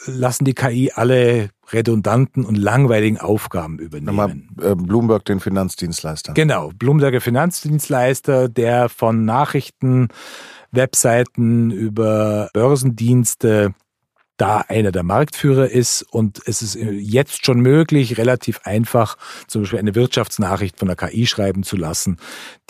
lassen 0.05 0.45
die 0.45 0.53
KI 0.53 0.91
alle 0.93 1.49
redundanten 1.71 2.43
und 2.45 2.55
langweiligen 2.55 3.17
Aufgaben 3.19 3.79
übernehmen. 3.79 4.49
Nochmal, 4.55 4.71
äh, 4.71 4.75
Bloomberg, 4.75 5.25
den 5.25 5.39
Finanzdienstleister. 5.39 6.33
Genau, 6.33 6.71
Bloomberg, 6.75 7.11
der 7.11 7.21
Finanzdienstleister, 7.21 8.49
der 8.49 8.89
von 8.89 9.25
Nachrichten, 9.25 10.09
Webseiten 10.71 11.71
über 11.71 12.49
Börsendienste 12.53 13.73
da 14.37 14.61
einer 14.67 14.91
der 14.91 15.03
Marktführer 15.03 15.69
ist 15.69 16.01
und 16.01 16.41
es 16.45 16.63
ist 16.63 16.75
jetzt 16.75 17.45
schon 17.45 17.59
möglich, 17.61 18.17
relativ 18.17 18.61
einfach 18.63 19.17
zum 19.47 19.61
Beispiel 19.61 19.79
eine 19.79 19.93
Wirtschaftsnachricht 19.93 20.79
von 20.79 20.87
der 20.87 20.97
KI 20.97 21.27
schreiben 21.27 21.63
zu 21.63 21.77
lassen. 21.77 22.17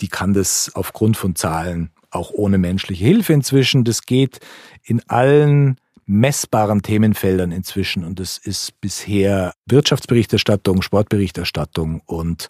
Die 0.02 0.08
kann 0.08 0.34
das 0.34 0.70
aufgrund 0.74 1.16
von 1.16 1.34
Zahlen 1.34 1.90
auch 2.10 2.30
ohne 2.30 2.58
menschliche 2.58 3.04
Hilfe 3.04 3.32
inzwischen. 3.32 3.84
Das 3.84 4.02
geht 4.02 4.40
in 4.82 5.02
allen 5.08 5.80
messbaren 6.06 6.82
Themenfeldern 6.82 7.52
inzwischen 7.52 8.04
und 8.04 8.20
es 8.20 8.38
ist 8.38 8.80
bisher 8.80 9.54
Wirtschaftsberichterstattung, 9.66 10.82
Sportberichterstattung 10.82 12.02
und 12.06 12.48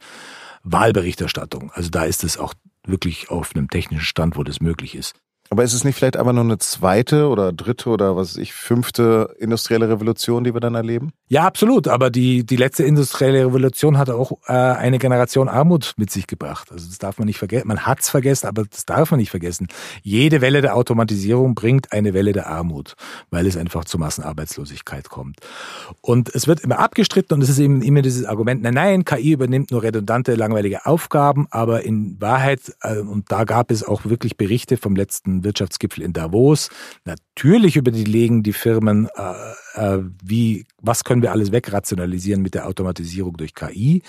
Wahlberichterstattung. 0.62 1.70
Also 1.72 1.90
da 1.90 2.04
ist 2.04 2.24
es 2.24 2.38
auch 2.38 2.54
wirklich 2.86 3.30
auf 3.30 3.54
einem 3.54 3.68
technischen 3.68 4.04
Stand, 4.04 4.36
wo 4.36 4.42
das 4.42 4.60
möglich 4.60 4.94
ist. 4.94 5.14
Aber 5.50 5.62
ist 5.62 5.74
es 5.74 5.84
nicht 5.84 5.96
vielleicht 5.96 6.16
aber 6.16 6.32
nur 6.32 6.42
eine 6.42 6.58
zweite 6.58 7.28
oder 7.28 7.52
dritte 7.52 7.90
oder 7.90 8.16
was 8.16 8.34
weiß 8.34 8.42
ich, 8.42 8.54
fünfte 8.54 9.34
industrielle 9.38 9.88
Revolution, 9.88 10.42
die 10.42 10.54
wir 10.54 10.60
dann 10.60 10.74
erleben? 10.74 11.12
Ja, 11.28 11.44
absolut. 11.44 11.86
Aber 11.86 12.10
die, 12.10 12.46
die 12.46 12.56
letzte 12.56 12.84
industrielle 12.84 13.46
Revolution 13.46 13.98
hat 13.98 14.08
auch 14.08 14.32
äh, 14.46 14.52
eine 14.52 14.98
Generation 14.98 15.48
Armut 15.48 15.92
mit 15.98 16.10
sich 16.10 16.26
gebracht. 16.26 16.72
Also 16.72 16.88
das 16.88 16.98
darf 16.98 17.18
man 17.18 17.26
nicht 17.26 17.38
vergessen. 17.38 17.68
Man 17.68 17.84
hat's 17.84 18.08
vergessen, 18.08 18.46
aber 18.46 18.64
das 18.64 18.86
darf 18.86 19.10
man 19.10 19.20
nicht 19.20 19.30
vergessen. 19.30 19.68
Jede 20.02 20.40
Welle 20.40 20.62
der 20.62 20.76
Automatisierung 20.76 21.54
bringt 21.54 21.92
eine 21.92 22.14
Welle 22.14 22.32
der 22.32 22.48
Armut, 22.48 22.94
weil 23.30 23.46
es 23.46 23.56
einfach 23.56 23.84
zur 23.84 24.00
Massenarbeitslosigkeit 24.00 25.10
kommt. 25.10 25.40
Und 26.00 26.34
es 26.34 26.46
wird 26.46 26.60
immer 26.60 26.78
abgestritten 26.78 27.34
und 27.34 27.42
es 27.42 27.50
ist 27.50 27.58
eben 27.58 27.82
immer 27.82 28.00
dieses 28.00 28.24
Argument, 28.24 28.62
nein, 28.62 28.74
nein, 28.74 29.04
KI 29.04 29.32
übernimmt 29.32 29.70
nur 29.70 29.82
redundante, 29.82 30.34
langweilige 30.34 30.86
Aufgaben, 30.86 31.46
aber 31.50 31.84
in 31.84 32.16
Wahrheit, 32.20 32.60
äh, 32.80 32.98
und 32.98 33.30
da 33.30 33.44
gab 33.44 33.70
es 33.70 33.84
auch 33.84 34.04
wirklich 34.06 34.36
Berichte 34.36 34.76
vom 34.78 34.96
letzten 34.96 35.33
Wirtschaftsgipfel 35.42 36.04
in 36.04 36.12
Davos. 36.12 36.68
Natürlich 37.04 37.76
überlegen 37.76 38.42
die 38.42 38.52
Firmen, 38.52 39.08
äh, 39.16 39.96
äh, 39.96 40.02
wie, 40.22 40.66
was 40.80 41.02
können 41.02 41.22
wir 41.22 41.32
alles 41.32 41.50
wegrationalisieren 41.50 42.42
mit 42.42 42.54
der 42.54 42.68
Automatisierung 42.68 43.36
durch 43.36 43.54
KI. 43.54 44.02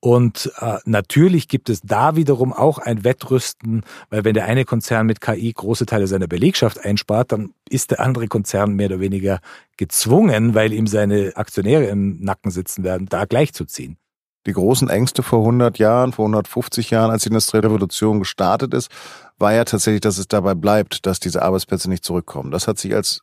Und 0.00 0.50
äh, 0.60 0.78
natürlich 0.86 1.46
gibt 1.46 1.68
es 1.68 1.82
da 1.82 2.16
wiederum 2.16 2.54
auch 2.54 2.78
ein 2.78 3.04
Wettrüsten, 3.04 3.82
weil 4.08 4.24
wenn 4.24 4.32
der 4.32 4.46
eine 4.46 4.64
Konzern 4.64 5.06
mit 5.06 5.20
KI 5.20 5.52
große 5.52 5.84
Teile 5.84 6.06
seiner 6.06 6.26
Belegschaft 6.26 6.82
einspart, 6.82 7.32
dann 7.32 7.52
ist 7.68 7.90
der 7.90 8.00
andere 8.00 8.26
Konzern 8.26 8.74
mehr 8.74 8.86
oder 8.86 9.00
weniger 9.00 9.40
gezwungen, 9.76 10.54
weil 10.54 10.72
ihm 10.72 10.86
seine 10.86 11.32
Aktionäre 11.36 11.84
im 11.84 12.18
Nacken 12.20 12.50
sitzen 12.50 12.82
werden, 12.82 13.08
da 13.10 13.26
gleichzuziehen 13.26 13.99
die 14.46 14.52
großen 14.52 14.88
Ängste 14.88 15.22
vor 15.22 15.40
100 15.40 15.78
Jahren, 15.78 16.12
vor 16.12 16.24
150 16.24 16.90
Jahren, 16.90 17.10
als 17.10 17.22
die 17.22 17.28
industrielle 17.28 17.66
Revolution 17.66 18.18
gestartet 18.18 18.74
ist, 18.74 18.90
war 19.38 19.52
ja 19.52 19.64
tatsächlich, 19.64 20.00
dass 20.00 20.18
es 20.18 20.28
dabei 20.28 20.54
bleibt, 20.54 21.06
dass 21.06 21.20
diese 21.20 21.42
Arbeitsplätze 21.42 21.88
nicht 21.88 22.04
zurückkommen. 22.04 22.50
Das 22.50 22.66
hat 22.66 22.78
sich 22.78 22.94
als 22.94 23.20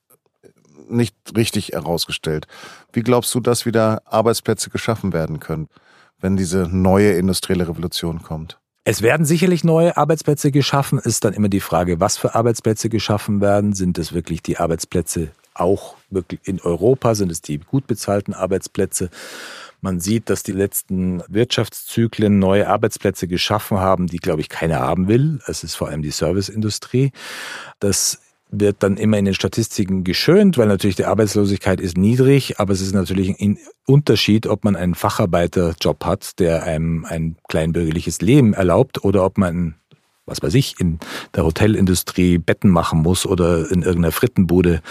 nicht 0.89 1.15
richtig 1.35 1.69
herausgestellt. 1.69 2.47
Wie 2.93 3.01
glaubst 3.01 3.33
du, 3.35 3.39
dass 3.39 3.65
wieder 3.65 4.01
Arbeitsplätze 4.05 4.69
geschaffen 4.69 5.13
werden 5.13 5.39
können, 5.39 5.67
wenn 6.19 6.37
diese 6.37 6.67
neue 6.71 7.13
industrielle 7.13 7.67
Revolution 7.67 8.21
kommt? 8.21 8.57
Es 8.83 9.01
werden 9.01 9.25
sicherlich 9.25 9.65
neue 9.65 9.97
Arbeitsplätze 9.97 10.49
geschaffen. 10.49 10.97
Ist 10.97 11.25
dann 11.25 11.33
immer 11.33 11.49
die 11.49 11.59
Frage, 11.59 11.99
was 11.99 12.17
für 12.17 12.35
Arbeitsplätze 12.35 12.87
geschaffen 12.87 13.41
werden. 13.41 13.73
Sind 13.73 13.97
es 13.97 14.13
wirklich 14.13 14.41
die 14.41 14.59
Arbeitsplätze 14.59 15.31
auch 15.53 15.95
wirklich 16.09 16.39
in 16.45 16.61
Europa? 16.61 17.13
Sind 17.13 17.29
es 17.29 17.41
die 17.41 17.57
gut 17.57 17.85
bezahlten 17.85 18.33
Arbeitsplätze? 18.33 19.09
Man 19.81 19.99
sieht, 19.99 20.29
dass 20.29 20.43
die 20.43 20.53
letzten 20.53 21.21
Wirtschaftszyklen 21.27 22.39
neue 22.39 22.67
Arbeitsplätze 22.67 23.27
geschaffen 23.27 23.77
haben, 23.77 24.07
die, 24.07 24.17
glaube 24.17 24.41
ich, 24.41 24.49
keiner 24.49 24.79
haben 24.79 25.07
will. 25.07 25.39
Es 25.45 25.63
ist 25.63 25.75
vor 25.75 25.89
allem 25.89 26.01
die 26.01 26.11
Serviceindustrie. 26.11 27.11
Das 27.79 28.19
wird 28.49 28.77
dann 28.81 28.97
immer 28.97 29.17
in 29.17 29.25
den 29.25 29.33
Statistiken 29.33 30.03
geschönt, 30.03 30.57
weil 30.57 30.67
natürlich 30.67 30.95
die 30.95 31.05
Arbeitslosigkeit 31.05 31.81
ist 31.81 31.97
niedrig, 31.97 32.59
aber 32.59 32.73
es 32.73 32.81
ist 32.81 32.93
natürlich 32.93 33.39
ein 33.39 33.59
Unterschied, 33.85 34.47
ob 34.47 34.63
man 34.63 34.75
einen 34.75 34.95
Facharbeiterjob 34.95 36.05
hat, 36.05 36.39
der 36.39 36.63
einem 36.63 37.05
ein 37.05 37.37
kleinbürgerliches 37.49 38.21
Leben 38.21 38.53
erlaubt 38.53 39.03
oder 39.03 39.25
ob 39.25 39.37
man 39.37 39.75
was 40.27 40.43
weiß 40.43 40.53
ich, 40.55 40.79
in 40.79 40.99
der 41.33 41.45
Hotelindustrie 41.45 42.37
Betten 42.37 42.69
machen 42.69 43.01
muss 43.01 43.25
oder 43.25 43.71
in 43.71 43.81
irgendeiner 43.81 44.11
Frittenbude 44.11 44.81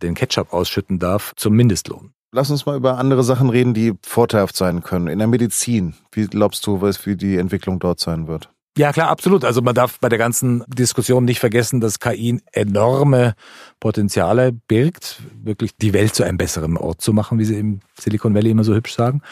den 0.00 0.14
Ketchup 0.14 0.52
ausschütten 0.52 1.00
darf, 1.00 1.32
zum 1.34 1.54
Mindestlohn. 1.54 2.12
Lass 2.32 2.50
uns 2.50 2.66
mal 2.66 2.76
über 2.76 2.98
andere 2.98 3.22
Sachen 3.22 3.50
reden, 3.50 3.72
die 3.72 3.94
vorteilhaft 4.02 4.56
sein 4.56 4.82
können. 4.82 5.08
In 5.08 5.18
der 5.18 5.28
Medizin, 5.28 5.94
wie 6.12 6.26
glaubst 6.26 6.66
du, 6.66 6.82
wie 6.82 7.16
die 7.16 7.36
Entwicklung 7.36 7.78
dort 7.78 8.00
sein 8.00 8.26
wird? 8.26 8.50
Ja, 8.78 8.92
klar, 8.92 9.08
absolut. 9.08 9.42
Also 9.42 9.62
man 9.62 9.74
darf 9.74 9.98
bei 10.00 10.10
der 10.10 10.18
ganzen 10.18 10.62
Diskussion 10.68 11.24
nicht 11.24 11.40
vergessen, 11.40 11.80
dass 11.80 11.98
KI 11.98 12.42
enorme 12.52 13.34
Potenziale 13.80 14.52
birgt, 14.52 15.22
wirklich 15.42 15.76
die 15.76 15.94
Welt 15.94 16.14
zu 16.14 16.24
einem 16.24 16.36
besseren 16.36 16.76
Ort 16.76 17.00
zu 17.00 17.14
machen, 17.14 17.38
wie 17.38 17.46
sie 17.46 17.58
im 17.58 17.80
Silicon 17.98 18.34
Valley 18.34 18.50
immer 18.50 18.64
so 18.64 18.74
hübsch 18.74 18.94
sagen. 18.94 19.22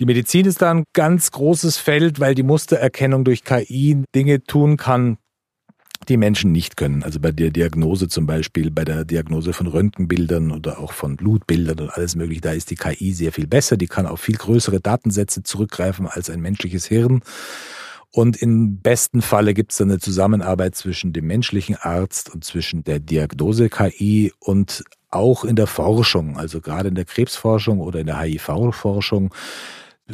Die 0.00 0.06
Medizin 0.06 0.46
ist 0.46 0.60
da 0.60 0.72
ein 0.72 0.84
ganz 0.92 1.30
großes 1.30 1.76
Feld, 1.76 2.18
weil 2.18 2.34
die 2.34 2.42
Mustererkennung 2.42 3.22
durch 3.22 3.44
KI 3.44 4.02
Dinge 4.12 4.42
tun 4.42 4.76
kann, 4.76 5.18
die 6.08 6.16
Menschen 6.16 6.52
nicht 6.52 6.76
können. 6.76 7.02
Also 7.02 7.20
bei 7.20 7.32
der 7.32 7.50
Diagnose 7.50 8.08
zum 8.08 8.26
Beispiel, 8.26 8.70
bei 8.70 8.84
der 8.84 9.04
Diagnose 9.04 9.52
von 9.52 9.66
Röntgenbildern 9.66 10.50
oder 10.50 10.78
auch 10.78 10.92
von 10.92 11.16
Blutbildern 11.16 11.80
und 11.80 11.90
alles 11.90 12.16
mögliche, 12.16 12.40
da 12.40 12.52
ist 12.52 12.70
die 12.70 12.76
KI 12.76 13.12
sehr 13.12 13.32
viel 13.32 13.46
besser. 13.46 13.76
Die 13.76 13.86
kann 13.86 14.06
auf 14.06 14.20
viel 14.20 14.36
größere 14.36 14.80
Datensätze 14.80 15.42
zurückgreifen 15.42 16.06
als 16.06 16.30
ein 16.30 16.40
menschliches 16.40 16.86
Hirn. 16.86 17.22
Und 18.10 18.36
im 18.36 18.78
besten 18.80 19.22
Falle 19.22 19.54
gibt 19.54 19.72
es 19.72 19.80
eine 19.80 19.98
Zusammenarbeit 19.98 20.76
zwischen 20.76 21.12
dem 21.12 21.26
menschlichen 21.26 21.74
Arzt 21.74 22.32
und 22.32 22.44
zwischen 22.44 22.84
der 22.84 23.00
Diagnose-KI 23.00 24.32
und 24.38 24.84
auch 25.10 25.44
in 25.44 25.56
der 25.56 25.66
Forschung, 25.66 26.36
also 26.36 26.60
gerade 26.60 26.90
in 26.90 26.94
der 26.94 27.06
Krebsforschung 27.06 27.80
oder 27.80 28.00
in 28.00 28.06
der 28.06 28.20
HIV-Forschung, 28.20 29.34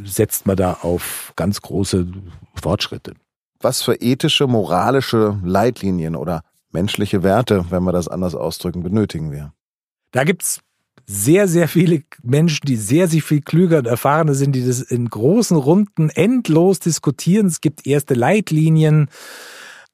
setzt 0.04 0.46
man 0.46 0.56
da 0.56 0.78
auf 0.80 1.32
ganz 1.36 1.60
große 1.60 2.06
Fortschritte. 2.54 3.14
Was 3.60 3.82
für 3.82 3.94
ethische, 3.94 4.46
moralische 4.46 5.38
Leitlinien 5.44 6.16
oder 6.16 6.42
menschliche 6.72 7.22
Werte, 7.22 7.66
wenn 7.70 7.82
wir 7.84 7.92
das 7.92 8.08
anders 8.08 8.34
ausdrücken, 8.34 8.82
benötigen 8.82 9.30
wir? 9.30 9.52
Da 10.12 10.24
gibt's 10.24 10.60
sehr, 11.06 11.48
sehr 11.48 11.68
viele 11.68 12.02
Menschen, 12.22 12.66
die 12.66 12.76
sehr, 12.76 13.08
sehr 13.08 13.20
viel 13.20 13.42
klüger 13.42 13.78
und 13.78 13.86
erfahrener 13.86 14.34
sind, 14.34 14.52
die 14.52 14.64
das 14.64 14.80
in 14.80 15.10
großen 15.10 15.56
Runden 15.56 16.08
endlos 16.08 16.78
diskutieren. 16.78 17.46
Es 17.46 17.60
gibt 17.60 17.86
erste 17.86 18.14
Leitlinien, 18.14 19.08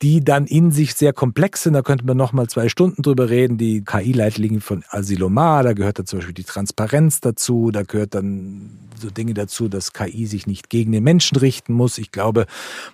die 0.03 0.23
dann 0.23 0.47
in 0.47 0.73
sich 0.73 0.95
sehr 0.95 1.13
komplex 1.13 1.63
sind. 1.63 1.73
Da 1.73 1.83
könnte 1.83 2.05
man 2.05 2.17
nochmal 2.17 2.49
zwei 2.49 2.69
Stunden 2.69 3.03
drüber 3.03 3.31
reden. 3.31 3.57
Die 3.57 3.83
KI-Leitlinien 3.83 4.61
von 4.61 4.85
Asilomar, 4.91 5.63
da 5.63 5.73
gehört 5.73 5.99
dann 5.99 6.07
zum 6.07 6.19
Beispiel 6.19 6.35
die 6.35 6.45
Transparenz 6.45 7.21
dazu. 7.21 7.71
Da 7.71 7.83
gehört 7.83 8.15
dann 8.15 8.79
so 9.01 9.11
Dinge 9.11 9.35
dazu, 9.35 9.69
dass 9.69 9.93
KI 9.93 10.27
sich 10.27 10.47
nicht 10.47 10.69
gegen 10.69 10.93
den 10.93 11.05
Menschen 11.05 11.37
richten 11.39 11.73
muss. 11.73 11.99
Ich 11.99 12.13
glaube, 12.13 12.47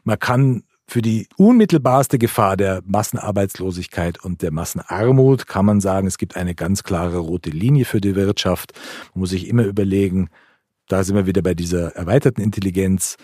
man 0.05 0.19
kann 0.19 0.63
für 0.87 1.03
die 1.03 1.27
unmittelbarste 1.37 2.19
Gefahr 2.19 2.57
der 2.57 2.83
Massenarbeitslosigkeit 2.85 4.23
und 4.23 4.43
der 4.43 4.53
Massenarmut 4.53 5.47
kann 5.47 5.65
man 5.65 5.81
sagen, 5.81 6.07
es 6.07 6.19
gibt 6.19 6.37
eine 6.37 6.55
ganz 6.55 6.83
klare 6.83 7.19
rote 7.19 7.51
Linie 7.51 7.85
für 7.85 8.01
die 8.01 8.15
Wirtschaft. 8.15 8.73
Man 9.15 9.21
muss 9.21 9.31
sich 9.31 9.49
immer 9.49 9.65
überlegen, 9.65 10.29
da 10.89 11.03
sind 11.03 11.17
wir 11.17 11.27
wieder 11.27 11.43
bei 11.43 11.55
dieser 11.55 11.97
erweiterten 11.97 12.43
Intelligenz. 12.43 13.17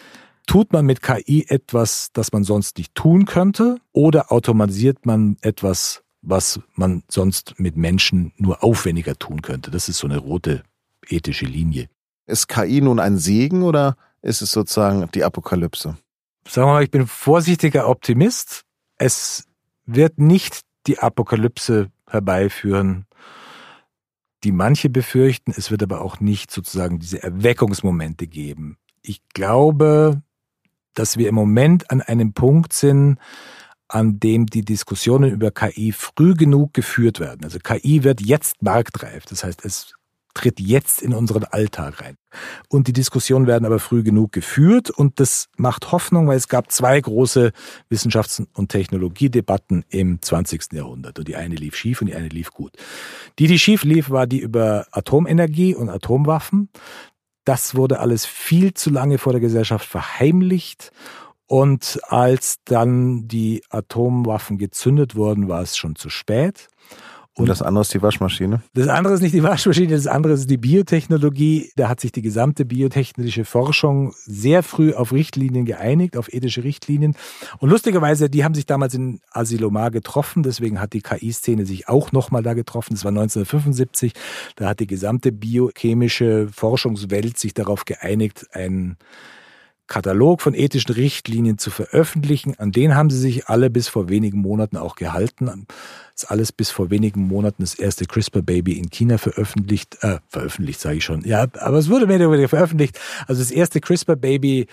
Tut 0.48 0.72
man 0.72 0.86
mit 0.86 1.02
KI 1.02 1.44
etwas, 1.46 2.08
das 2.14 2.32
man 2.32 2.42
sonst 2.42 2.78
nicht 2.78 2.94
tun 2.94 3.26
könnte, 3.26 3.76
oder 3.92 4.32
automatisiert 4.32 5.04
man 5.04 5.36
etwas, 5.42 6.02
was 6.22 6.58
man 6.74 7.02
sonst 7.08 7.60
mit 7.60 7.76
Menschen 7.76 8.32
nur 8.38 8.64
aufwendiger 8.64 9.14
tun 9.18 9.42
könnte? 9.42 9.70
Das 9.70 9.90
ist 9.90 9.98
so 9.98 10.06
eine 10.06 10.16
rote 10.16 10.62
ethische 11.06 11.44
Linie. 11.44 11.90
Ist 12.26 12.48
KI 12.48 12.80
nun 12.80 12.98
ein 12.98 13.18
Segen 13.18 13.62
oder 13.62 13.98
ist 14.22 14.40
es 14.40 14.50
sozusagen 14.50 15.10
die 15.14 15.22
Apokalypse? 15.22 15.98
sagen 16.48 16.68
wir 16.68 16.72
mal, 16.72 16.82
ich 16.82 16.90
bin 16.90 17.06
vorsichtiger 17.06 17.86
Optimist. 17.86 18.62
Es 18.96 19.44
wird 19.84 20.18
nicht 20.18 20.62
die 20.86 20.98
Apokalypse 20.98 21.90
herbeiführen, 22.08 23.04
die 24.44 24.52
manche 24.52 24.88
befürchten. 24.88 25.52
Es 25.54 25.70
wird 25.70 25.82
aber 25.82 26.00
auch 26.00 26.20
nicht 26.20 26.50
sozusagen 26.50 27.00
diese 27.00 27.22
Erweckungsmomente 27.22 28.26
geben. 28.26 28.78
Ich 29.02 29.20
glaube, 29.34 30.22
dass 30.98 31.16
wir 31.16 31.28
im 31.28 31.34
Moment 31.34 31.90
an 31.90 32.00
einem 32.00 32.32
Punkt 32.32 32.72
sind, 32.72 33.18
an 33.88 34.20
dem 34.20 34.46
die 34.46 34.64
Diskussionen 34.64 35.30
über 35.30 35.50
KI 35.50 35.92
früh 35.92 36.34
genug 36.34 36.74
geführt 36.74 37.20
werden. 37.20 37.44
Also 37.44 37.58
KI 37.58 38.04
wird 38.04 38.20
jetzt 38.20 38.62
marktreif. 38.62 39.24
Das 39.24 39.44
heißt, 39.44 39.64
es 39.64 39.94
tritt 40.34 40.60
jetzt 40.60 41.02
in 41.02 41.14
unseren 41.14 41.44
Alltag 41.44 42.00
rein. 42.00 42.14
Und 42.68 42.86
die 42.86 42.92
Diskussionen 42.92 43.46
werden 43.46 43.64
aber 43.64 43.80
früh 43.80 44.02
genug 44.02 44.30
geführt 44.32 44.90
und 44.90 45.18
das 45.18 45.48
macht 45.56 45.90
Hoffnung, 45.90 46.28
weil 46.28 46.36
es 46.36 46.48
gab 46.48 46.70
zwei 46.70 47.00
große 47.00 47.52
Wissenschafts- 47.90 48.46
und 48.54 48.68
Technologiedebatten 48.68 49.84
im 49.88 50.22
20. 50.22 50.72
Jahrhundert 50.72 51.18
und 51.18 51.26
die 51.26 51.34
eine 51.34 51.56
lief 51.56 51.74
schief 51.74 52.02
und 52.02 52.06
die 52.08 52.14
eine 52.14 52.28
lief 52.28 52.52
gut. 52.52 52.72
Die, 53.38 53.48
die 53.48 53.58
schief 53.58 53.82
lief, 53.82 54.10
war 54.10 54.26
die 54.26 54.38
über 54.38 54.86
Atomenergie 54.92 55.74
und 55.74 55.88
Atomwaffen. 55.88 56.68
Das 57.48 57.74
wurde 57.74 58.00
alles 58.00 58.26
viel 58.26 58.74
zu 58.74 58.90
lange 58.90 59.16
vor 59.16 59.32
der 59.32 59.40
Gesellschaft 59.40 59.88
verheimlicht 59.88 60.92
und 61.46 61.98
als 62.08 62.58
dann 62.66 63.26
die 63.26 63.62
Atomwaffen 63.70 64.58
gezündet 64.58 65.14
wurden, 65.16 65.48
war 65.48 65.62
es 65.62 65.74
schon 65.74 65.96
zu 65.96 66.10
spät. 66.10 66.68
Und 67.38 67.48
das 67.48 67.62
andere 67.62 67.82
ist 67.82 67.94
die 67.94 68.02
Waschmaschine? 68.02 68.62
Das 68.74 68.88
andere 68.88 69.14
ist 69.14 69.20
nicht 69.20 69.34
die 69.34 69.42
Waschmaschine, 69.42 69.94
das 69.94 70.06
andere 70.06 70.32
ist 70.32 70.50
die 70.50 70.56
Biotechnologie. 70.56 71.70
Da 71.76 71.88
hat 71.88 72.00
sich 72.00 72.10
die 72.10 72.22
gesamte 72.22 72.64
biotechnische 72.64 73.44
Forschung 73.44 74.12
sehr 74.24 74.62
früh 74.62 74.92
auf 74.92 75.12
Richtlinien 75.12 75.64
geeinigt, 75.64 76.16
auf 76.16 76.32
ethische 76.32 76.64
Richtlinien. 76.64 77.14
Und 77.58 77.70
lustigerweise, 77.70 78.28
die 78.28 78.44
haben 78.44 78.54
sich 78.54 78.66
damals 78.66 78.94
in 78.94 79.20
Asilomar 79.30 79.90
getroffen, 79.90 80.42
deswegen 80.42 80.80
hat 80.80 80.92
die 80.92 81.00
KI-Szene 81.00 81.64
sich 81.64 81.88
auch 81.88 82.10
nochmal 82.12 82.42
da 82.42 82.54
getroffen. 82.54 82.94
Das 82.94 83.04
war 83.04 83.10
1975. 83.10 84.12
Da 84.56 84.70
hat 84.70 84.80
die 84.80 84.86
gesamte 84.86 85.30
biochemische 85.30 86.48
Forschungswelt 86.52 87.38
sich 87.38 87.54
darauf 87.54 87.84
geeinigt, 87.84 88.46
ein 88.52 88.96
Katalog 89.88 90.40
von 90.42 90.54
ethischen 90.54 90.94
Richtlinien 90.94 91.58
zu 91.58 91.70
veröffentlichen. 91.70 92.54
An 92.58 92.70
den 92.72 92.94
haben 92.94 93.10
sie 93.10 93.18
sich 93.18 93.48
alle 93.48 93.70
bis 93.70 93.88
vor 93.88 94.08
wenigen 94.08 94.38
Monaten 94.38 94.76
auch 94.76 94.94
gehalten. 94.94 95.66
ist 96.14 96.30
alles 96.30 96.52
bis 96.52 96.70
vor 96.70 96.90
wenigen 96.90 97.22
Monaten 97.22 97.62
das 97.62 97.74
erste 97.74 98.04
CRISPR-Baby 98.04 98.74
in 98.74 98.90
China 98.90 99.18
veröffentlicht. 99.18 99.98
Äh, 100.02 100.18
veröffentlicht 100.28 100.80
sage 100.80 100.98
ich 100.98 101.04
schon. 101.04 101.24
Ja, 101.24 101.46
aber 101.58 101.78
es 101.78 101.88
wurde 101.88 102.06
mehr 102.06 102.18
oder 102.18 102.30
weniger 102.30 102.48
veröffentlicht. 102.48 103.00
Also 103.26 103.42
das 103.42 103.50
erste 103.50 103.80
CRISPR-Baby 103.80 104.68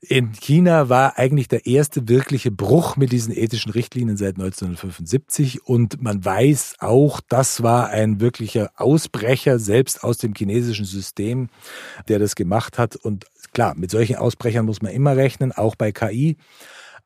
in 0.00 0.32
China 0.32 0.88
war 0.88 1.18
eigentlich 1.18 1.48
der 1.48 1.66
erste 1.66 2.08
wirkliche 2.08 2.50
Bruch 2.50 2.96
mit 2.96 3.12
diesen 3.12 3.36
ethischen 3.36 3.72
Richtlinien 3.72 4.16
seit 4.16 4.36
1975 4.36 5.66
und 5.66 6.02
man 6.02 6.24
weiß 6.24 6.76
auch, 6.78 7.20
das 7.28 7.62
war 7.62 7.88
ein 7.88 8.20
wirklicher 8.20 8.70
Ausbrecher 8.76 9.58
selbst 9.58 10.04
aus 10.04 10.18
dem 10.18 10.34
chinesischen 10.34 10.84
System, 10.84 11.48
der 12.08 12.18
das 12.18 12.34
gemacht 12.34 12.78
hat 12.78 12.96
und 12.96 13.26
Klar, 13.56 13.72
mit 13.74 13.90
solchen 13.90 14.16
Ausbrechern 14.16 14.66
muss 14.66 14.82
man 14.82 14.92
immer 14.92 15.16
rechnen, 15.16 15.50
auch 15.50 15.76
bei 15.76 15.90
KI. 15.90 16.36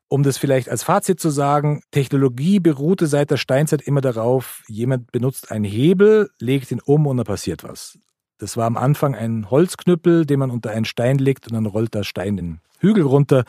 Um 0.09 0.21
das 0.21 0.37
vielleicht 0.37 0.67
als 0.67 0.83
Fazit 0.83 1.17
zu 1.17 1.29
sagen, 1.29 1.81
Technologie 1.91 2.59
beruhte 2.59 3.07
seit 3.07 3.31
der 3.31 3.37
Steinzeit 3.37 3.81
immer 3.81 4.01
darauf, 4.01 4.61
jemand 4.67 5.13
benutzt 5.13 5.49
einen 5.49 5.63
Hebel, 5.63 6.29
legt 6.39 6.69
ihn 6.69 6.81
um 6.83 7.07
und 7.07 7.15
dann 7.15 7.25
passiert 7.25 7.63
was. 7.63 7.97
Das 8.37 8.57
war 8.57 8.65
am 8.65 8.75
Anfang 8.75 9.15
ein 9.15 9.49
Holzknüppel, 9.49 10.25
den 10.25 10.39
man 10.39 10.51
unter 10.51 10.71
einen 10.71 10.83
Stein 10.83 11.19
legt 11.19 11.47
und 11.47 11.53
dann 11.53 11.67
rollt 11.67 11.93
der 11.93 12.03
Stein 12.03 12.35
den 12.35 12.59
Hügel 12.79 13.05
runter. 13.05 13.45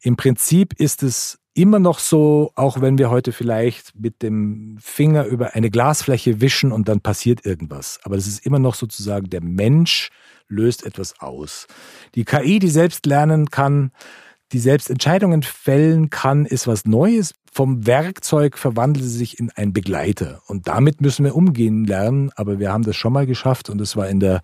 Im 0.00 0.16
Prinzip 0.16 0.72
ist 0.80 1.02
es 1.02 1.38
immer 1.56 1.78
noch 1.78 1.98
so, 1.98 2.52
auch 2.54 2.80
wenn 2.80 2.98
wir 2.98 3.10
heute 3.10 3.32
vielleicht 3.32 3.98
mit 3.98 4.22
dem 4.22 4.76
Finger 4.80 5.24
über 5.24 5.54
eine 5.54 5.70
Glasfläche 5.70 6.40
wischen 6.40 6.70
und 6.70 6.88
dann 6.88 7.00
passiert 7.00 7.46
irgendwas. 7.46 7.98
Aber 8.04 8.16
das 8.16 8.26
ist 8.26 8.44
immer 8.44 8.58
noch 8.58 8.74
sozusagen 8.74 9.30
der 9.30 9.42
Mensch, 9.42 10.10
löst 10.48 10.84
etwas 10.84 11.18
aus. 11.20 11.66
Die 12.14 12.24
KI, 12.24 12.58
die 12.58 12.68
selbst 12.68 13.06
lernen 13.06 13.50
kann, 13.50 13.90
die 14.52 14.58
selbst 14.58 14.90
Entscheidungen 14.90 15.42
fällen 15.42 16.10
kann, 16.10 16.46
ist 16.46 16.66
was 16.66 16.84
Neues. 16.84 17.34
Vom 17.50 17.86
Werkzeug 17.86 18.58
verwandelt 18.58 19.04
sie 19.04 19.16
sich 19.16 19.40
in 19.40 19.50
einen 19.50 19.72
Begleiter. 19.72 20.42
Und 20.46 20.68
damit 20.68 21.00
müssen 21.00 21.24
wir 21.24 21.34
umgehen 21.34 21.84
lernen. 21.84 22.30
Aber 22.36 22.58
wir 22.58 22.72
haben 22.72 22.84
das 22.84 22.96
schon 22.96 23.14
mal 23.14 23.26
geschafft 23.26 23.70
und 23.70 23.78
das 23.78 23.96
war 23.96 24.08
in 24.08 24.20
der 24.20 24.42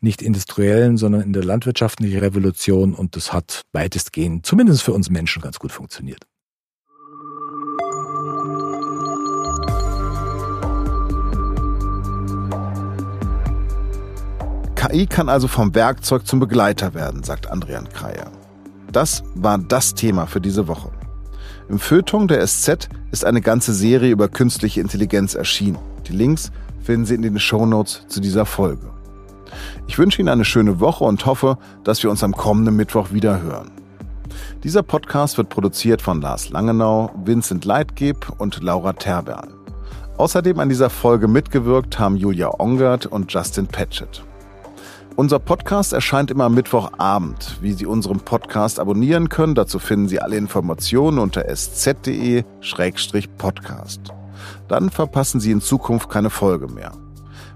nicht 0.00 0.20
industriellen, 0.20 0.96
sondern 0.96 1.22
in 1.22 1.32
der 1.32 1.44
landwirtschaftlichen 1.44 2.18
Revolution 2.18 2.92
und 2.92 3.14
das 3.14 3.32
hat 3.32 3.62
weitestgehend, 3.72 4.44
zumindest 4.44 4.82
für 4.82 4.92
uns 4.92 5.10
Menschen, 5.10 5.40
ganz 5.40 5.60
gut 5.60 5.70
funktioniert. 5.70 6.26
KI 14.92 15.06
kann 15.06 15.30
also 15.30 15.48
vom 15.48 15.74
Werkzeug 15.74 16.26
zum 16.26 16.38
Begleiter 16.38 16.92
werden, 16.92 17.22
sagt 17.22 17.50
Andrian 17.50 17.88
Kreier. 17.88 18.30
Das 18.92 19.22
war 19.34 19.56
das 19.56 19.94
Thema 19.94 20.26
für 20.26 20.40
diese 20.40 20.68
Woche. 20.68 20.90
Im 21.70 21.78
Feuilleton 21.78 22.28
der 22.28 22.46
SZ 22.46 22.90
ist 23.10 23.24
eine 23.24 23.40
ganze 23.40 23.72
Serie 23.72 24.10
über 24.10 24.28
künstliche 24.28 24.82
Intelligenz 24.82 25.34
erschienen. 25.34 25.78
Die 26.06 26.12
Links 26.12 26.52
finden 26.82 27.06
Sie 27.06 27.14
in 27.14 27.22
den 27.22 27.38
Shownotes 27.38 28.04
zu 28.08 28.20
dieser 28.20 28.44
Folge. 28.44 28.90
Ich 29.86 29.98
wünsche 29.98 30.20
Ihnen 30.20 30.28
eine 30.28 30.44
schöne 30.44 30.78
Woche 30.78 31.04
und 31.04 31.24
hoffe, 31.24 31.56
dass 31.84 32.02
wir 32.02 32.10
uns 32.10 32.22
am 32.22 32.34
kommenden 32.34 32.76
Mittwoch 32.76 33.12
wieder 33.12 33.40
hören. 33.40 33.70
Dieser 34.62 34.82
Podcast 34.82 35.38
wird 35.38 35.48
produziert 35.48 36.02
von 36.02 36.20
Lars 36.20 36.50
Langenau, 36.50 37.10
Vincent 37.24 37.64
Leitgeb 37.64 38.30
und 38.36 38.62
Laura 38.62 38.92
Terberl. 38.92 39.48
Außerdem 40.18 40.60
an 40.60 40.68
dieser 40.68 40.90
Folge 40.90 41.28
mitgewirkt 41.28 41.98
haben 41.98 42.16
Julia 42.16 42.50
Ongert 42.60 43.06
und 43.06 43.32
Justin 43.32 43.66
Patchett. 43.66 44.22
Unser 45.14 45.38
Podcast 45.38 45.92
erscheint 45.92 46.30
immer 46.30 46.44
am 46.44 46.54
Mittwochabend. 46.54 47.58
Wie 47.60 47.74
Sie 47.74 47.84
unseren 47.84 48.20
Podcast 48.20 48.80
abonnieren 48.80 49.28
können, 49.28 49.54
dazu 49.54 49.78
finden 49.78 50.08
Sie 50.08 50.20
alle 50.20 50.36
Informationen 50.36 51.18
unter 51.18 51.44
sz.de-podcast. 51.44 54.00
Dann 54.68 54.88
verpassen 54.88 55.38
Sie 55.38 55.50
in 55.50 55.60
Zukunft 55.60 56.08
keine 56.08 56.30
Folge 56.30 56.66
mehr. 56.66 56.92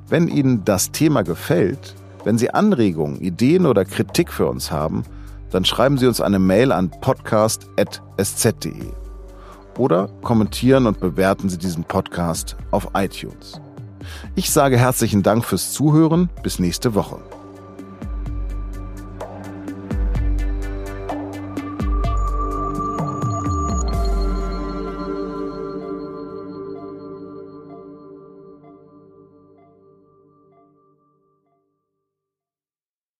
Wenn 0.06 0.28
Ihnen 0.28 0.66
das 0.66 0.92
Thema 0.92 1.22
gefällt, 1.22 1.94
wenn 2.24 2.36
Sie 2.36 2.50
Anregungen, 2.50 3.22
Ideen 3.22 3.64
oder 3.64 3.86
Kritik 3.86 4.30
für 4.32 4.48
uns 4.48 4.70
haben, 4.70 5.04
dann 5.50 5.64
schreiben 5.64 5.96
Sie 5.96 6.06
uns 6.06 6.20
eine 6.20 6.38
Mail 6.38 6.72
an 6.72 6.90
podcast.sz.de 7.00 8.92
oder 9.78 10.08
kommentieren 10.22 10.86
und 10.86 11.00
bewerten 11.00 11.48
Sie 11.48 11.56
diesen 11.56 11.84
Podcast 11.84 12.54
auf 12.70 12.88
iTunes. 12.94 13.62
Ich 14.34 14.50
sage 14.50 14.76
herzlichen 14.76 15.22
Dank 15.22 15.42
fürs 15.44 15.72
Zuhören. 15.72 16.28
Bis 16.42 16.58
nächste 16.58 16.94
Woche. 16.94 17.18